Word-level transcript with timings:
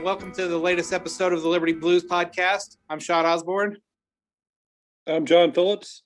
Hello, 0.00 0.12
and 0.12 0.18
welcome 0.18 0.32
to 0.32 0.48
the 0.48 0.56
latest 0.56 0.94
episode 0.94 1.34
of 1.34 1.42
the 1.42 1.48
Liberty 1.48 1.74
Blues 1.74 2.04
podcast. 2.04 2.78
I'm 2.88 2.98
Sean 2.98 3.26
Osborne. 3.26 3.76
I'm 5.06 5.26
John 5.26 5.52
Phillips. 5.52 6.04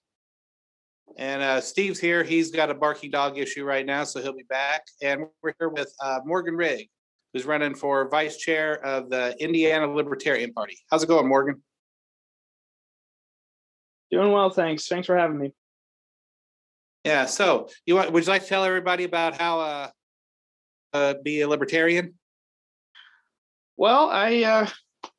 And 1.16 1.41
uh, 1.41 1.60
Steve's 1.60 2.01
here. 2.01 2.24
He's 2.24 2.51
got 2.51 2.73
a 2.73 2.74
barking 2.74 3.12
dog 3.12 3.38
issue 3.38 3.65
right 3.65 3.87
now, 3.87 4.02
so 4.02 4.20
he'll 4.20 4.34
be 4.34 4.42
back. 4.48 4.82
And 5.01 5.27
we're 5.45 5.54
here 5.60 5.68
with 5.68 5.95
uh, 6.02 6.18
Morgan 6.24 6.56
Rigg, 6.56 6.88
who's 7.32 7.45
running 7.45 7.77
for 7.77 8.09
vice 8.09 8.37
chair 8.37 8.84
of 8.84 9.10
the 9.10 9.37
Indiana 9.38 9.87
Libertarian 9.87 10.52
Party. 10.52 10.76
How's 10.90 11.04
it 11.04 11.06
going, 11.06 11.29
Morgan? 11.29 11.62
Doing 14.10 14.32
well, 14.32 14.51
thanks. 14.51 14.88
Thanks 14.88 15.06
for 15.06 15.16
having 15.16 15.38
me. 15.38 15.52
Yeah. 17.04 17.26
So, 17.26 17.68
you 17.87 17.95
want? 17.95 18.10
Would 18.10 18.24
you 18.24 18.30
like 18.32 18.42
to 18.42 18.48
tell 18.48 18.65
everybody 18.65 19.04
about 19.04 19.40
how 19.40 19.60
uh, 19.60 19.88
uh 20.92 21.15
be 21.23 21.42
a 21.42 21.48
libertarian? 21.48 22.15
Well, 23.77 24.09
I 24.10 24.42
uh, 24.42 24.69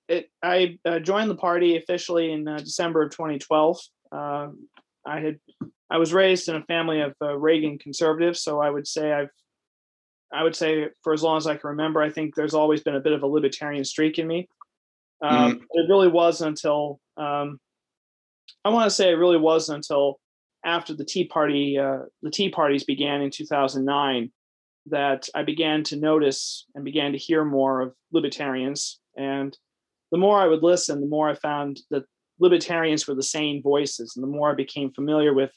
it, 0.07 0.29
I 0.41 0.77
uh, 0.85 0.99
joined 0.99 1.29
the 1.29 1.35
party 1.35 1.77
officially 1.77 2.31
in 2.31 2.47
uh, 2.47 2.57
December 2.57 3.03
of 3.03 3.11
2012. 3.11 3.79
Uh, 4.11 4.47
I 5.05 5.19
had 5.19 5.39
I 5.89 5.97
was 5.97 6.13
raised 6.13 6.49
in 6.49 6.55
a 6.55 6.63
family 6.63 7.01
of 7.01 7.13
uh, 7.21 7.37
Reagan 7.37 7.77
conservatives, 7.77 8.41
so 8.41 8.59
I 8.59 8.69
would 8.69 8.87
say 8.87 9.11
I've 9.11 9.29
I 10.33 10.43
would 10.43 10.55
say 10.55 10.87
for 11.03 11.13
as 11.13 11.23
long 11.23 11.37
as 11.37 11.47
I 11.47 11.55
can 11.55 11.69
remember, 11.69 12.01
I 12.01 12.09
think 12.09 12.35
there's 12.35 12.53
always 12.53 12.81
been 12.81 12.95
a 12.95 12.99
bit 12.99 13.13
of 13.13 13.23
a 13.23 13.27
libertarian 13.27 13.83
streak 13.83 14.19
in 14.19 14.27
me. 14.27 14.49
Um, 15.21 15.53
mm-hmm. 15.53 15.63
It 15.71 15.89
really 15.89 16.07
was 16.07 16.41
until 16.41 16.99
um, 17.17 17.59
I 18.63 18.69
want 18.69 18.89
to 18.89 18.95
say 18.95 19.09
it 19.09 19.15
really 19.15 19.37
wasn't 19.37 19.77
until 19.77 20.19
after 20.63 20.93
the 20.93 21.05
Tea 21.05 21.25
Party 21.25 21.77
uh, 21.77 21.99
the 22.21 22.31
Tea 22.31 22.49
Parties 22.49 22.83
began 22.83 23.21
in 23.21 23.31
2009 23.31 24.31
that 24.87 25.27
I 25.33 25.43
began 25.43 25.83
to 25.85 25.95
notice 25.95 26.65
and 26.75 26.85
began 26.85 27.11
to 27.11 27.17
hear 27.17 27.43
more 27.43 27.81
of 27.81 27.93
libertarians. 28.11 28.99
And 29.17 29.57
the 30.11 30.17
more 30.17 30.39
I 30.39 30.47
would 30.47 30.63
listen, 30.63 31.01
the 31.01 31.07
more 31.07 31.29
I 31.29 31.35
found 31.35 31.79
that 31.89 32.03
libertarians 32.39 33.07
were 33.07 33.15
the 33.15 33.23
same 33.23 33.61
voices. 33.61 34.13
And 34.15 34.23
the 34.23 34.27
more 34.27 34.51
I 34.51 34.55
became 34.55 34.91
familiar 34.91 35.33
with 35.33 35.51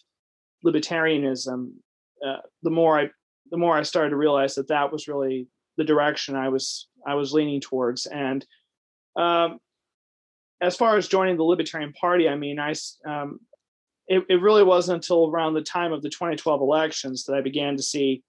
libertarianism, 0.64 1.72
uh, 2.26 2.38
the 2.62 2.70
more 2.70 2.98
I 2.98 3.10
the 3.50 3.56
more 3.56 3.76
I 3.76 3.82
started 3.82 4.10
to 4.10 4.16
realize 4.16 4.56
that 4.56 4.68
that 4.68 4.92
was 4.92 5.08
really 5.08 5.48
the 5.76 5.84
direction 5.84 6.36
I 6.36 6.48
was 6.48 6.88
I 7.06 7.14
was 7.14 7.32
leaning 7.32 7.60
towards. 7.60 8.06
And 8.06 8.44
um, 9.16 9.58
as 10.60 10.76
far 10.76 10.96
as 10.96 11.08
joining 11.08 11.36
the 11.36 11.44
Libertarian 11.44 11.92
Party, 11.92 12.28
I 12.28 12.36
mean, 12.36 12.58
I 12.58 12.74
um, 13.06 13.40
it, 14.06 14.24
it 14.28 14.40
really 14.40 14.64
wasn't 14.64 14.96
until 14.96 15.28
around 15.28 15.54
the 15.54 15.62
time 15.62 15.92
of 15.92 16.02
the 16.02 16.08
2012 16.08 16.60
elections 16.60 17.24
that 17.24 17.34
I 17.34 17.42
began 17.42 17.76
to 17.76 17.82
see 17.82 18.22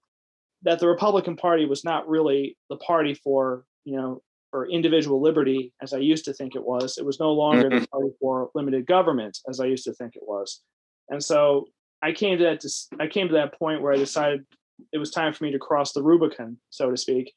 that 0.62 0.78
the 0.78 0.88
Republican 0.88 1.36
Party 1.36 1.64
was 1.64 1.84
not 1.84 2.08
really 2.08 2.56
the 2.68 2.76
party 2.76 3.14
for 3.14 3.64
you 3.84 3.96
know 3.96 4.22
for 4.50 4.68
individual 4.68 5.22
liberty 5.22 5.72
as 5.80 5.92
I 5.92 5.98
used 5.98 6.24
to 6.24 6.32
think 6.32 6.54
it 6.54 6.64
was. 6.64 6.98
It 6.98 7.04
was 7.04 7.20
no 7.20 7.32
longer 7.32 7.70
the 7.70 7.86
party 7.86 8.10
for 8.20 8.50
limited 8.54 8.86
government 8.86 9.38
as 9.48 9.60
I 9.60 9.66
used 9.66 9.84
to 9.84 9.92
think 9.94 10.16
it 10.16 10.22
was. 10.26 10.60
And 11.08 11.22
so 11.22 11.66
I 12.02 12.12
came 12.12 12.38
to 12.38 12.44
that 12.44 12.64
I 12.98 13.06
came 13.06 13.28
to 13.28 13.34
that 13.34 13.58
point 13.58 13.82
where 13.82 13.92
I 13.92 13.96
decided 13.96 14.44
it 14.92 14.98
was 14.98 15.10
time 15.10 15.32
for 15.32 15.44
me 15.44 15.52
to 15.52 15.58
cross 15.58 15.92
the 15.92 16.02
Rubicon, 16.02 16.58
so 16.70 16.90
to 16.90 16.96
speak. 16.96 17.32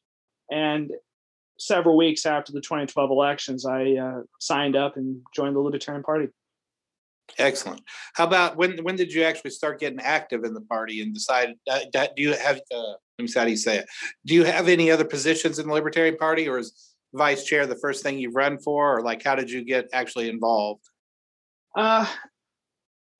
And 0.51 0.91
several 1.59 1.97
weeks 1.97 2.25
after 2.25 2.51
the 2.51 2.61
2012 2.61 3.11
elections, 3.11 3.65
I 3.65 3.93
uh, 3.93 4.21
signed 4.39 4.75
up 4.75 4.97
and 4.97 5.21
joined 5.35 5.55
the 5.55 5.59
Libertarian 5.59 6.03
Party. 6.03 6.29
Excellent. 7.37 7.81
How 8.13 8.25
about 8.25 8.57
when 8.57 8.77
when 8.83 8.95
did 8.95 9.13
you 9.13 9.23
actually 9.23 9.51
start 9.51 9.79
getting 9.79 9.99
active 9.99 10.43
in 10.43 10.53
the 10.53 10.61
party 10.61 11.01
and 11.01 11.13
decide? 11.13 11.53
Uh, 11.69 11.79
do 11.93 12.07
you 12.17 12.33
have? 12.33 12.59
Uh, 12.73 12.81
let 12.81 12.87
me 12.87 12.91
see 12.91 13.02
how 13.35 13.45
do 13.45 13.51
you 13.51 13.57
say 13.57 13.77
it? 13.77 13.85
Do 14.25 14.33
you 14.33 14.43
have 14.43 14.67
any 14.67 14.91
other 14.91 15.05
positions 15.05 15.59
in 15.59 15.67
the 15.67 15.73
Libertarian 15.73 16.17
Party, 16.17 16.47
or 16.47 16.57
is 16.57 16.93
vice 17.13 17.43
chair 17.43 17.65
the 17.65 17.75
first 17.75 18.03
thing 18.03 18.17
you've 18.17 18.35
run 18.35 18.57
for, 18.59 18.97
or 18.97 19.01
like 19.01 19.23
how 19.23 19.35
did 19.35 19.49
you 19.49 19.63
get 19.63 19.89
actually 19.93 20.29
involved? 20.29 20.83
Uh, 21.75 22.05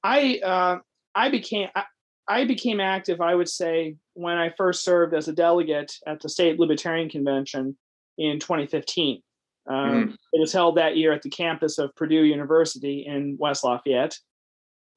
I 0.04 0.40
uh, 0.44 0.78
I 1.16 1.30
became 1.30 1.70
I, 1.76 1.84
I 2.28 2.46
became 2.46 2.80
active. 2.80 3.22
I 3.22 3.36
would 3.36 3.50
say 3.50 3.96
when 4.14 4.38
I 4.38 4.52
first 4.58 4.84
served 4.84 5.14
as 5.14 5.28
a 5.28 5.34
delegate 5.34 5.94
at 6.08 6.20
the 6.22 6.30
state 6.30 6.60
Libertarian 6.60 7.10
Convention 7.10 7.78
in 8.18 8.40
2015. 8.40 9.22
Um, 9.66 9.76
mm. 9.76 10.14
It 10.34 10.40
was 10.40 10.52
held 10.52 10.78
that 10.78 10.98
year 10.98 11.14
at 11.14 11.22
the 11.22 11.30
campus 11.30 11.78
of 11.78 11.96
Purdue 11.96 12.24
University 12.24 13.06
in 13.08 13.38
West 13.40 13.64
Lafayette. 13.64 14.18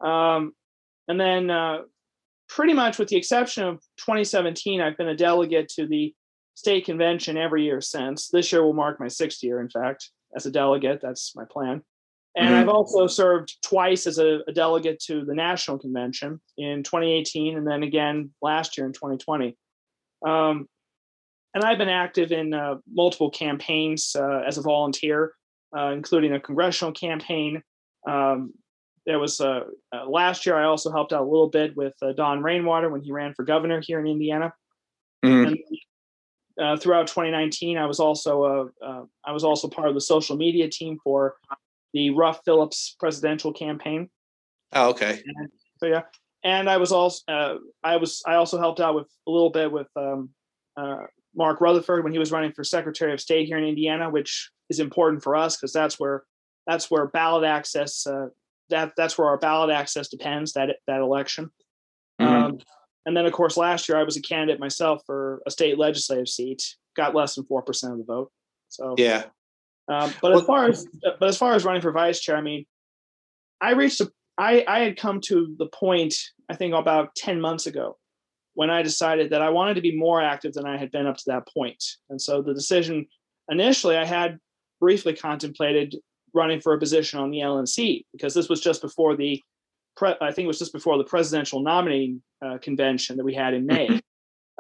Um, 0.01 0.53
and 1.09 1.21
then, 1.21 1.51
uh, 1.51 1.79
pretty 2.49 2.73
much 2.73 2.99
with 2.99 3.09
the 3.09 3.17
exception 3.17 3.65
of 3.65 3.77
2017, 3.99 4.81
I've 4.81 4.97
been 4.97 5.09
a 5.09 5.17
delegate 5.17 5.69
to 5.71 5.87
the 5.87 6.15
state 6.55 6.85
convention 6.85 7.37
every 7.37 7.65
year 7.65 7.81
since. 7.81 8.29
This 8.29 8.53
year 8.53 8.63
will 8.65 8.73
mark 8.73 8.99
my 8.99 9.09
sixth 9.09 9.43
year, 9.43 9.61
in 9.61 9.69
fact, 9.69 10.11
as 10.35 10.47
a 10.47 10.51
delegate. 10.51 11.01
That's 11.03 11.35
my 11.37 11.45
plan. 11.51 11.83
And 12.37 12.49
mm-hmm. 12.49 12.57
I've 12.57 12.69
also 12.69 13.07
served 13.07 13.57
twice 13.63 14.07
as 14.07 14.19
a, 14.19 14.41
a, 14.47 14.53
delegate 14.53 15.01
to 15.07 15.25
the 15.25 15.35
national 15.35 15.79
convention 15.79 16.39
in 16.59 16.83
2018 16.83 17.57
and 17.57 17.67
then 17.67 17.83
again 17.83 18.31
last 18.43 18.77
year 18.77 18.87
in 18.87 18.93
2020. 18.93 19.57
Um, 20.27 20.67
and 21.55 21.65
I've 21.65 21.79
been 21.79 21.89
active 21.89 22.33
in 22.33 22.53
uh, 22.53 22.75
multiple 22.87 23.31
campaigns 23.31 24.15
uh, 24.15 24.43
as 24.47 24.59
a 24.59 24.63
volunteer, 24.63 25.33
uh, 25.77 25.93
including 25.93 26.35
a 26.35 26.41
congressional 26.41 26.93
campaign. 26.93 27.63
Um, 28.07 28.53
there 29.07 29.19
was 29.21 29.41
uh, 29.41 29.61
uh, 29.95 30.09
last 30.09 30.45
year. 30.45 30.57
I 30.57 30.65
also 30.65 30.91
helped 30.91 31.13
out 31.13 31.23
a 31.23 31.25
little 31.25 31.49
bit 31.49 31.77
with 31.77 31.95
uh, 32.03 32.13
Don 32.13 32.43
Rainwater 32.43 32.91
when 32.91 33.03
he 33.03 33.13
ran 33.13 33.35
for 33.35 33.45
governor 33.45 33.81
here 33.81 34.01
in 34.01 34.07
Indiana. 34.07 34.53
Mm-hmm. 35.25 35.55
And, 36.59 36.81
throughout 36.81 37.07
2019, 37.07 37.77
I 37.77 37.85
was 37.85 38.01
also 38.01 38.71
I 39.25 39.33
was 39.33 39.45
also 39.45 39.69
part 39.69 39.89
of 39.89 39.95
the 39.95 40.01
social 40.01 40.37
media 40.37 40.69
team 40.69 40.99
for 41.05 41.37
the 41.93 42.11
Ruff 42.11 42.41
Phillips 42.47 42.97
presidential 42.99 43.53
campaign. 43.53 44.09
Oh, 44.73 44.89
okay. 44.89 45.23
And, 45.37 45.49
so 45.77 45.87
yeah, 45.87 46.03
and 46.45 46.71
I 46.71 46.79
was 46.79 46.93
also 46.93 47.61
I 47.85 47.97
was 47.97 48.23
I 48.27 48.37
also 48.37 48.59
helped 48.59 48.81
out 48.81 48.95
with 48.95 49.07
a 49.27 49.31
little 49.31 49.51
bit 49.51 49.71
with 49.71 49.89
um, 49.97 50.31
Mark 51.35 51.61
Rutherford 51.61 52.05
when 52.05 52.15
he 52.15 52.19
was 52.19 52.33
running 52.33 52.53
for 52.53 52.65
Secretary 52.65 53.13
of 53.13 53.21
State 53.21 53.47
here 53.47 53.59
in 53.59 53.65
Indiana, 53.65 54.09
which 54.09 54.51
is 54.71 54.81
important 54.81 55.23
for 55.23 55.37
us 55.37 55.57
because 55.57 55.75
that's 55.75 56.01
where 56.01 56.25
that's 56.67 56.91
where 56.91 57.07
ballot 57.07 57.45
access 57.45 58.07
uh, 58.07 58.29
that 58.71 58.93
that's 58.97 59.17
where 59.17 59.29
our 59.29 59.39
ballot 59.39 59.71
access 59.71 60.09
depends 60.09 60.53
that 60.53 60.77
that 60.87 61.01
election. 61.01 61.51
Mm-hmm. 62.21 62.33
Um, 62.33 62.59
and 63.05 63.17
then 63.17 63.27
of 63.27 63.33
course 63.33 63.57
last 63.57 63.89
year 63.89 63.99
I 63.99 64.03
was 64.03 64.17
a 64.17 64.23
candidate 64.23 64.61
myself 64.61 65.03
for 65.07 65.43
a 65.47 65.51
state 65.51 65.79
legislative 65.79 66.29
seat, 66.29 66.77
got 66.97 67.15
less 67.15 67.35
than 67.35 67.45
four 67.45 67.63
percent 67.63 67.93
of 67.93 67.99
the 67.99 68.05
vote. 68.05 68.31
So 68.69 68.95
yeah. 68.99 69.25
Um, 69.89 70.13
but 70.21 70.33
well, 70.33 70.41
as 70.41 70.47
far 70.47 70.69
as 70.69 70.87
but 71.03 71.29
as 71.29 71.39
far 71.39 71.55
as 71.55 71.65
running 71.65 71.83
for 71.83 71.93
vice 71.93 72.21
chair, 72.21 72.37
I 72.37 72.41
mean, 72.41 72.67
I 73.61 73.73
reached 73.73 74.01
a 74.01 74.11
I 74.39 74.65
I 74.67 74.81
had 74.81 74.97
come 74.97 75.21
to 75.27 75.55
the 75.59 75.67
point 75.67 76.15
I 76.51 76.57
think 76.57 76.75
about 76.75 77.15
ten 77.15 77.41
months 77.41 77.67
ago 77.67 77.97
when 78.55 78.71
I 78.71 78.83
decided 78.83 79.31
that 79.31 79.43
I 79.43 79.51
wanted 79.51 79.75
to 79.75 79.83
be 79.83 79.97
more 79.97 80.21
active 80.21 80.55
than 80.55 80.67
I 80.67 80.79
had 80.79 80.91
been 80.91 81.07
up 81.07 81.19
to 81.19 81.25
that 81.27 81.47
point. 81.47 81.83
And 82.09 82.21
so 82.21 82.41
the 82.41 82.55
decision 82.55 83.07
initially, 83.51 83.97
I 83.97 84.05
had 84.07 84.39
briefly 84.81 85.15
contemplated 85.15 85.95
running 86.37 86.61
for 86.61 86.75
a 86.75 86.79
position 86.79 87.19
on 87.19 87.31
the 87.31 87.39
LNC 87.39 88.05
because 88.13 88.35
this 88.35 88.49
was 88.49 88.61
just 88.61 88.83
before 88.83 89.17
the, 89.17 89.43
pre- 89.97 90.15
I 90.21 90.31
think 90.31 90.45
it 90.45 90.49
was 90.49 90.59
just 90.59 90.73
before 90.73 90.99
the 90.99 91.05
presidential 91.05 91.61
nominating 91.61 92.23
uh, 92.45 92.59
convention 92.59 93.17
that 93.17 93.25
we 93.25 93.35
had 93.35 93.55
in 93.55 93.67
May. 93.67 94.01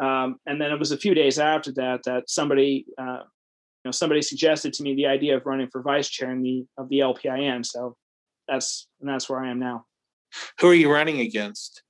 Um, 0.02 0.36
and 0.46 0.60
then 0.60 0.72
it 0.72 0.78
was 0.78 0.92
a 0.92 0.98
few 0.98 1.14
days 1.14 1.38
after 1.38 1.72
that 1.72 2.00
that 2.04 2.28
somebody, 2.28 2.86
uh, 2.98 3.20
you 3.22 3.86
know, 3.86 3.90
somebody 3.90 4.20
suggested 4.20 4.72
to 4.74 4.82
me 4.82 4.94
the 4.94 5.06
idea 5.06 5.36
of 5.36 5.46
running 5.46 5.68
for 5.70 5.80
vice 5.80 6.08
chair 6.08 6.30
in 6.30 6.42
the 6.42 6.66
of 6.76 6.88
the 6.88 6.98
LPIN. 6.98 7.64
So 7.64 7.96
that's 8.46 8.88
and 9.00 9.08
that's 9.08 9.28
where 9.30 9.40
I 9.40 9.50
am 9.50 9.58
now. 9.58 9.86
Who 10.60 10.68
are 10.68 10.74
you 10.74 10.92
running 10.92 11.20
against? 11.20 11.82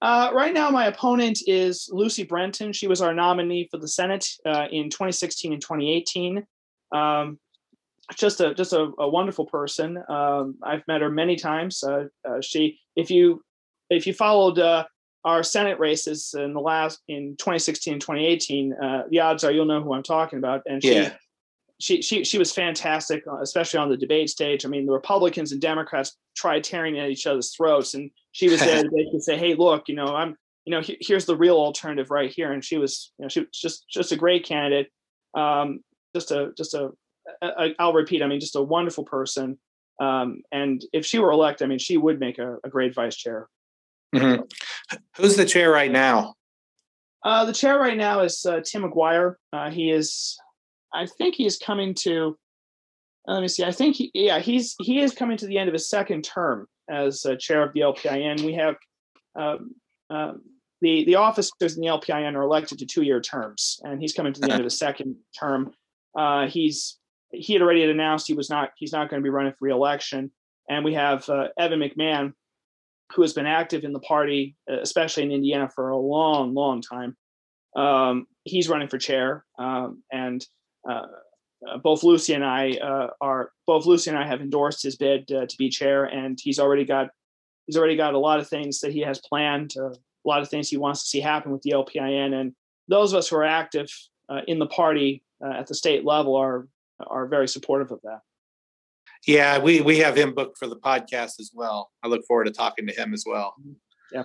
Uh, 0.00 0.30
right 0.32 0.54
now, 0.54 0.70
my 0.70 0.86
opponent 0.86 1.40
is 1.46 1.88
Lucy 1.92 2.22
Brenton. 2.22 2.72
She 2.72 2.86
was 2.86 3.02
our 3.02 3.12
nominee 3.12 3.66
for 3.70 3.78
the 3.78 3.88
Senate 3.88 4.28
uh, 4.46 4.66
in 4.70 4.90
2016 4.90 5.52
and 5.52 5.60
2018. 5.60 6.46
Um, 6.92 7.38
just 8.16 8.40
a 8.40 8.54
just 8.54 8.72
a, 8.72 8.90
a 8.98 9.08
wonderful 9.08 9.46
person. 9.46 10.02
Um, 10.08 10.56
I've 10.62 10.86
met 10.88 11.00
her 11.00 11.10
many 11.10 11.36
times. 11.36 11.82
Uh, 11.82 12.06
uh 12.28 12.40
she, 12.40 12.78
if 12.96 13.10
you 13.10 13.42
if 13.90 14.06
you 14.06 14.12
followed 14.12 14.58
uh, 14.58 14.84
our 15.24 15.42
Senate 15.42 15.78
races 15.78 16.34
in 16.36 16.52
the 16.54 16.60
last 16.60 17.00
in 17.08 17.36
2016 17.38 17.94
and 17.94 18.00
2018, 18.00 18.72
uh, 18.74 19.02
the 19.10 19.20
odds 19.20 19.44
are 19.44 19.52
you'll 19.52 19.66
know 19.66 19.82
who 19.82 19.94
I'm 19.94 20.02
talking 20.02 20.38
about. 20.38 20.62
And 20.66 20.82
she 20.82 20.94
yeah 20.94 21.12
she 21.80 22.02
she 22.02 22.24
she 22.24 22.38
was 22.38 22.52
fantastic, 22.52 23.24
uh, 23.26 23.40
especially 23.40 23.78
on 23.78 23.88
the 23.88 23.96
debate 23.96 24.30
stage. 24.30 24.66
I 24.66 24.68
mean, 24.68 24.86
the 24.86 24.92
Republicans 24.92 25.52
and 25.52 25.60
Democrats 25.60 26.16
tried 26.36 26.64
tearing 26.64 26.98
at 26.98 27.10
each 27.10 27.26
other's 27.26 27.54
throats, 27.54 27.94
and 27.94 28.10
she 28.32 28.48
was 28.48 28.60
there 28.60 28.82
to 29.12 29.20
say, 29.20 29.36
"Hey, 29.36 29.54
look, 29.54 29.84
you 29.88 29.94
know, 29.94 30.14
I'm, 30.14 30.36
you 30.64 30.72
know, 30.72 30.80
he, 30.80 30.98
here's 31.00 31.24
the 31.24 31.36
real 31.36 31.56
alternative 31.56 32.10
right 32.10 32.30
here." 32.30 32.52
And 32.52 32.64
she 32.64 32.78
was, 32.78 33.12
you 33.18 33.24
know, 33.24 33.28
she 33.28 33.40
was 33.40 33.48
just 33.52 33.88
just 33.88 34.12
a 34.12 34.16
great 34.16 34.44
candidate, 34.44 34.88
um, 35.34 35.80
just 36.14 36.32
a 36.32 36.52
just 36.56 36.74
a, 36.74 36.86
a 36.86 36.90
I'll 37.78 37.92
repeat, 37.92 38.22
I 38.22 38.26
mean, 38.26 38.40
just 38.40 38.56
a 38.56 38.62
wonderful 38.62 39.04
person. 39.04 39.58
Um, 40.00 40.42
and 40.52 40.84
if 40.92 41.04
she 41.04 41.18
were 41.18 41.32
elected, 41.32 41.66
I 41.66 41.68
mean, 41.68 41.78
she 41.78 41.96
would 41.96 42.20
make 42.20 42.38
a, 42.38 42.58
a 42.64 42.68
great 42.68 42.94
vice 42.94 43.16
chair. 43.16 43.48
Mm-hmm. 44.14 44.42
Who's 45.16 45.36
the 45.36 45.44
chair 45.44 45.70
right 45.70 45.90
now? 45.90 46.34
Uh, 47.24 47.44
the 47.44 47.52
chair 47.52 47.78
right 47.78 47.96
now 47.96 48.20
is 48.20 48.46
uh, 48.46 48.60
Tim 48.64 48.82
McGuire. 48.82 49.34
Uh, 49.52 49.70
he 49.70 49.90
is 49.90 50.38
I 50.92 51.06
think 51.06 51.34
he 51.34 51.46
is 51.46 51.58
coming 51.58 51.94
to. 51.94 52.36
uh, 53.28 53.34
Let 53.34 53.42
me 53.42 53.48
see. 53.48 53.64
I 53.64 53.72
think 53.72 53.96
he, 53.96 54.10
yeah, 54.14 54.38
he's 54.38 54.74
he 54.80 55.00
is 55.00 55.14
coming 55.14 55.36
to 55.38 55.46
the 55.46 55.58
end 55.58 55.68
of 55.68 55.72
his 55.72 55.88
second 55.88 56.22
term 56.22 56.66
as 56.88 57.24
uh, 57.26 57.36
chair 57.36 57.62
of 57.62 57.72
the 57.74 57.80
LPIN. 57.80 58.42
We 58.42 58.54
have 58.54 58.76
um, 59.36 59.74
um, 60.10 60.42
the 60.80 61.04
the 61.04 61.16
officers 61.16 61.76
in 61.76 61.82
the 61.82 61.88
LPIN 61.88 62.34
are 62.34 62.42
elected 62.42 62.78
to 62.78 62.86
two 62.86 63.02
year 63.02 63.20
terms, 63.20 63.80
and 63.82 64.00
he's 64.00 64.12
coming 64.12 64.32
to 64.32 64.40
the 64.40 64.50
end 64.50 64.60
of 64.60 64.64
his 64.64 64.78
second 64.78 65.16
term. 65.38 65.72
Uh, 66.16 66.46
he's 66.46 66.97
he 67.30 67.52
had 67.52 67.62
already 67.62 67.82
announced 67.82 68.26
he 68.26 68.34
was 68.34 68.50
not 68.50 68.70
he's 68.76 68.92
not 68.92 69.10
going 69.10 69.22
to 69.22 69.24
be 69.24 69.30
running 69.30 69.52
for 69.52 69.66
reelection, 69.66 70.30
and 70.68 70.84
we 70.84 70.94
have 70.94 71.28
uh, 71.28 71.48
Evan 71.58 71.80
McMahon, 71.80 72.32
who 73.14 73.22
has 73.22 73.32
been 73.32 73.46
active 73.46 73.84
in 73.84 73.92
the 73.92 74.00
party, 74.00 74.56
uh, 74.70 74.80
especially 74.80 75.24
in 75.24 75.32
Indiana, 75.32 75.68
for 75.68 75.90
a 75.90 75.98
long, 75.98 76.54
long 76.54 76.82
time. 76.82 77.16
Um, 77.76 78.26
he's 78.44 78.68
running 78.68 78.88
for 78.88 78.98
chair, 78.98 79.44
um, 79.58 80.02
and 80.12 80.44
uh, 80.88 81.06
uh, 81.68 81.78
both 81.78 82.02
Lucy 82.02 82.34
and 82.34 82.44
I 82.44 82.72
uh, 82.72 83.10
are 83.20 83.50
both 83.66 83.86
Lucy 83.86 84.10
and 84.10 84.18
I 84.18 84.26
have 84.26 84.40
endorsed 84.40 84.82
his 84.82 84.96
bid 84.96 85.30
uh, 85.32 85.46
to 85.46 85.56
be 85.58 85.68
chair, 85.68 86.04
and 86.04 86.38
he's 86.40 86.58
already 86.58 86.84
got 86.84 87.08
he's 87.66 87.76
already 87.76 87.96
got 87.96 88.14
a 88.14 88.18
lot 88.18 88.40
of 88.40 88.48
things 88.48 88.80
that 88.80 88.92
he 88.92 89.00
has 89.00 89.20
planned, 89.20 89.74
uh, 89.78 89.90
a 89.90 89.96
lot 90.24 90.40
of 90.40 90.48
things 90.48 90.68
he 90.68 90.76
wants 90.76 91.02
to 91.02 91.08
see 91.08 91.20
happen 91.20 91.52
with 91.52 91.62
the 91.62 91.72
LPIN, 91.72 92.34
and 92.34 92.52
those 92.88 93.12
of 93.12 93.18
us 93.18 93.28
who 93.28 93.36
are 93.36 93.44
active 93.44 93.90
in 94.46 94.58
the 94.58 94.66
party 94.66 95.22
at 95.42 95.66
the 95.66 95.74
state 95.74 96.04
level 96.04 96.36
are 96.36 96.66
are 97.06 97.26
very 97.26 97.48
supportive 97.48 97.90
of 97.90 98.00
that. 98.02 98.20
Yeah, 99.26 99.58
we 99.58 99.80
we 99.80 99.98
have 99.98 100.16
him 100.16 100.34
booked 100.34 100.58
for 100.58 100.66
the 100.66 100.76
podcast 100.76 101.40
as 101.40 101.50
well. 101.54 101.90
I 102.02 102.08
look 102.08 102.24
forward 102.26 102.44
to 102.44 102.52
talking 102.52 102.86
to 102.86 102.92
him 102.92 103.12
as 103.12 103.24
well. 103.26 103.54
Yeah. 104.12 104.24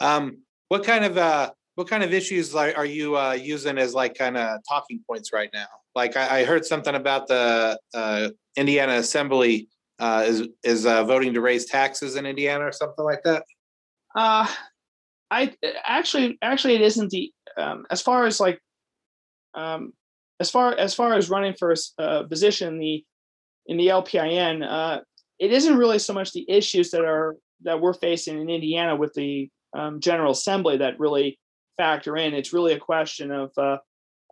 Um, 0.00 0.38
what 0.68 0.84
kind 0.84 1.04
of 1.04 1.18
uh 1.18 1.50
what 1.74 1.88
kind 1.88 2.04
of 2.04 2.12
issues 2.12 2.54
like 2.54 2.78
are 2.78 2.86
you 2.86 3.16
uh 3.16 3.32
using 3.32 3.78
as 3.78 3.94
like 3.94 4.16
kind 4.16 4.36
of 4.36 4.60
talking 4.68 5.00
points 5.06 5.32
right 5.32 5.50
now? 5.52 5.66
Like 5.94 6.16
I, 6.16 6.40
I 6.40 6.44
heard 6.44 6.64
something 6.64 6.94
about 6.94 7.28
the 7.28 7.78
uh 7.92 8.30
Indiana 8.56 8.94
Assembly 8.94 9.68
uh 9.98 10.24
is 10.26 10.48
is 10.62 10.86
uh 10.86 11.04
voting 11.04 11.34
to 11.34 11.40
raise 11.40 11.66
taxes 11.66 12.16
in 12.16 12.26
Indiana 12.26 12.66
or 12.66 12.72
something 12.72 13.04
like 13.04 13.22
that. 13.24 13.44
Uh, 14.14 14.46
I 15.30 15.54
actually 15.84 16.38
actually 16.42 16.74
it 16.74 16.82
isn't 16.82 17.10
the 17.10 17.32
um, 17.56 17.86
as 17.90 18.00
far 18.00 18.24
as 18.26 18.40
like 18.40 18.60
um, 19.54 19.92
as 20.40 20.50
far 20.50 20.76
as 20.76 20.94
far 20.94 21.14
as 21.14 21.30
running 21.30 21.54
for 21.54 21.72
a 21.72 22.02
a 22.02 22.24
position 22.24 22.74
in 22.74 22.78
the 22.78 23.04
in 23.66 23.76
the 23.76 23.88
LPIN, 23.88 24.66
uh, 24.66 25.00
it 25.38 25.52
isn't 25.52 25.78
really 25.78 25.98
so 25.98 26.12
much 26.12 26.32
the 26.32 26.44
issues 26.48 26.90
that 26.90 27.04
are 27.04 27.36
that 27.62 27.80
we're 27.80 27.94
facing 27.94 28.40
in 28.40 28.50
Indiana 28.50 28.94
with 28.96 29.14
the 29.14 29.48
um, 29.76 30.00
General 30.00 30.32
Assembly 30.32 30.78
that 30.78 30.98
really 30.98 31.38
factor 31.76 32.16
in. 32.16 32.34
It's 32.34 32.52
really 32.52 32.74
a 32.74 32.78
question 32.78 33.30
of 33.30 33.50
uh, 33.56 33.78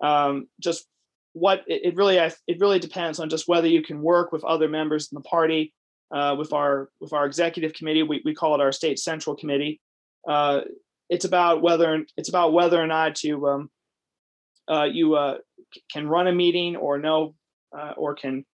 um, 0.03 0.49
just 0.61 0.87
what 1.33 1.63
it, 1.67 1.87
it 1.87 1.97
really 1.97 2.17
it 2.17 2.61
really 2.61 2.79
depends 2.79 3.19
on 3.19 3.29
just 3.29 3.49
whether 3.49 3.67
you 3.67 3.83
can 3.83 4.03
work 4.03 4.33
with 4.33 4.45
other 4.45 4.69
members 4.69 5.09
in 5.11 5.17
the 5.17 5.23
party, 5.23 5.73
uh, 6.13 6.37
with 6.39 6.53
our 6.53 6.91
with 7.01 7.13
our 7.13 7.27
executive 7.27 7.73
committee. 7.73 8.03
We 8.03 8.23
we 8.25 8.35
call 8.35 8.55
it 8.55 8.61
our 8.61 8.73
state 8.73 8.99
central 8.99 9.37
committee. 9.37 9.81
Uh, 10.29 10.63
it's 11.09 11.25
about 11.25 11.63
whether 11.63 12.05
it's 12.17 12.29
about 12.29 12.53
whether 12.53 12.81
or 12.81 12.87
not 12.87 13.23
you 13.23 13.47
um, 13.47 13.71
uh, 14.69 14.85
you 14.85 15.15
uh, 15.15 15.39
can 15.91 16.09
run 16.09 16.27
a 16.27 16.33
meeting 16.33 16.77
or 16.77 16.99
no 16.99 17.35
uh, 17.77 17.93
or 17.97 18.15
can 18.15 18.45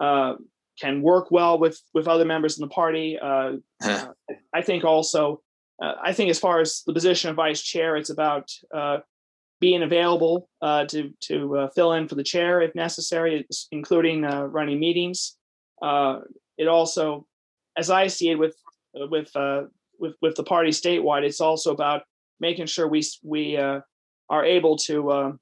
uh, 0.00 0.34
can 0.80 1.02
work 1.02 1.30
well 1.30 1.58
with 1.58 1.80
with 1.94 2.08
other 2.08 2.24
members 2.24 2.58
in 2.58 2.62
the 2.62 2.74
party. 2.74 3.18
Uh, 3.18 3.52
uh, 3.82 4.06
I 4.52 4.62
think 4.62 4.84
also 4.84 5.42
uh, 5.82 5.94
I 6.02 6.12
think 6.12 6.30
as 6.30 6.38
far 6.38 6.60
as 6.60 6.82
the 6.86 6.92
position 6.92 7.30
of 7.30 7.36
vice 7.36 7.62
chair, 7.62 7.96
it's 7.96 8.10
about 8.10 8.50
uh, 8.74 8.98
being 9.60 9.82
available 9.82 10.48
uh, 10.60 10.84
to 10.86 11.12
to 11.20 11.56
uh, 11.56 11.68
fill 11.70 11.92
in 11.92 12.08
for 12.08 12.14
the 12.14 12.24
chair 12.24 12.60
if 12.60 12.74
necessary, 12.74 13.46
including 13.70 14.24
uh, 14.24 14.44
running 14.44 14.80
meetings. 14.80 15.36
Uh, 15.80 16.20
it 16.58 16.68
also, 16.68 17.26
as 17.76 17.90
I 17.90 18.06
see 18.06 18.30
it, 18.30 18.38
with 18.38 18.56
with 18.94 19.34
uh, 19.36 19.62
with 19.98 20.14
with 20.20 20.34
the 20.36 20.44
party 20.44 20.70
statewide, 20.70 21.24
it's 21.24 21.40
also 21.40 21.72
about 21.72 22.02
making 22.40 22.66
sure 22.66 22.88
we 22.88 23.02
we 23.22 23.56
uh, 23.56 23.80
are 24.28 24.44
able 24.44 24.76
to 24.76 25.10
uh, 25.10 25.32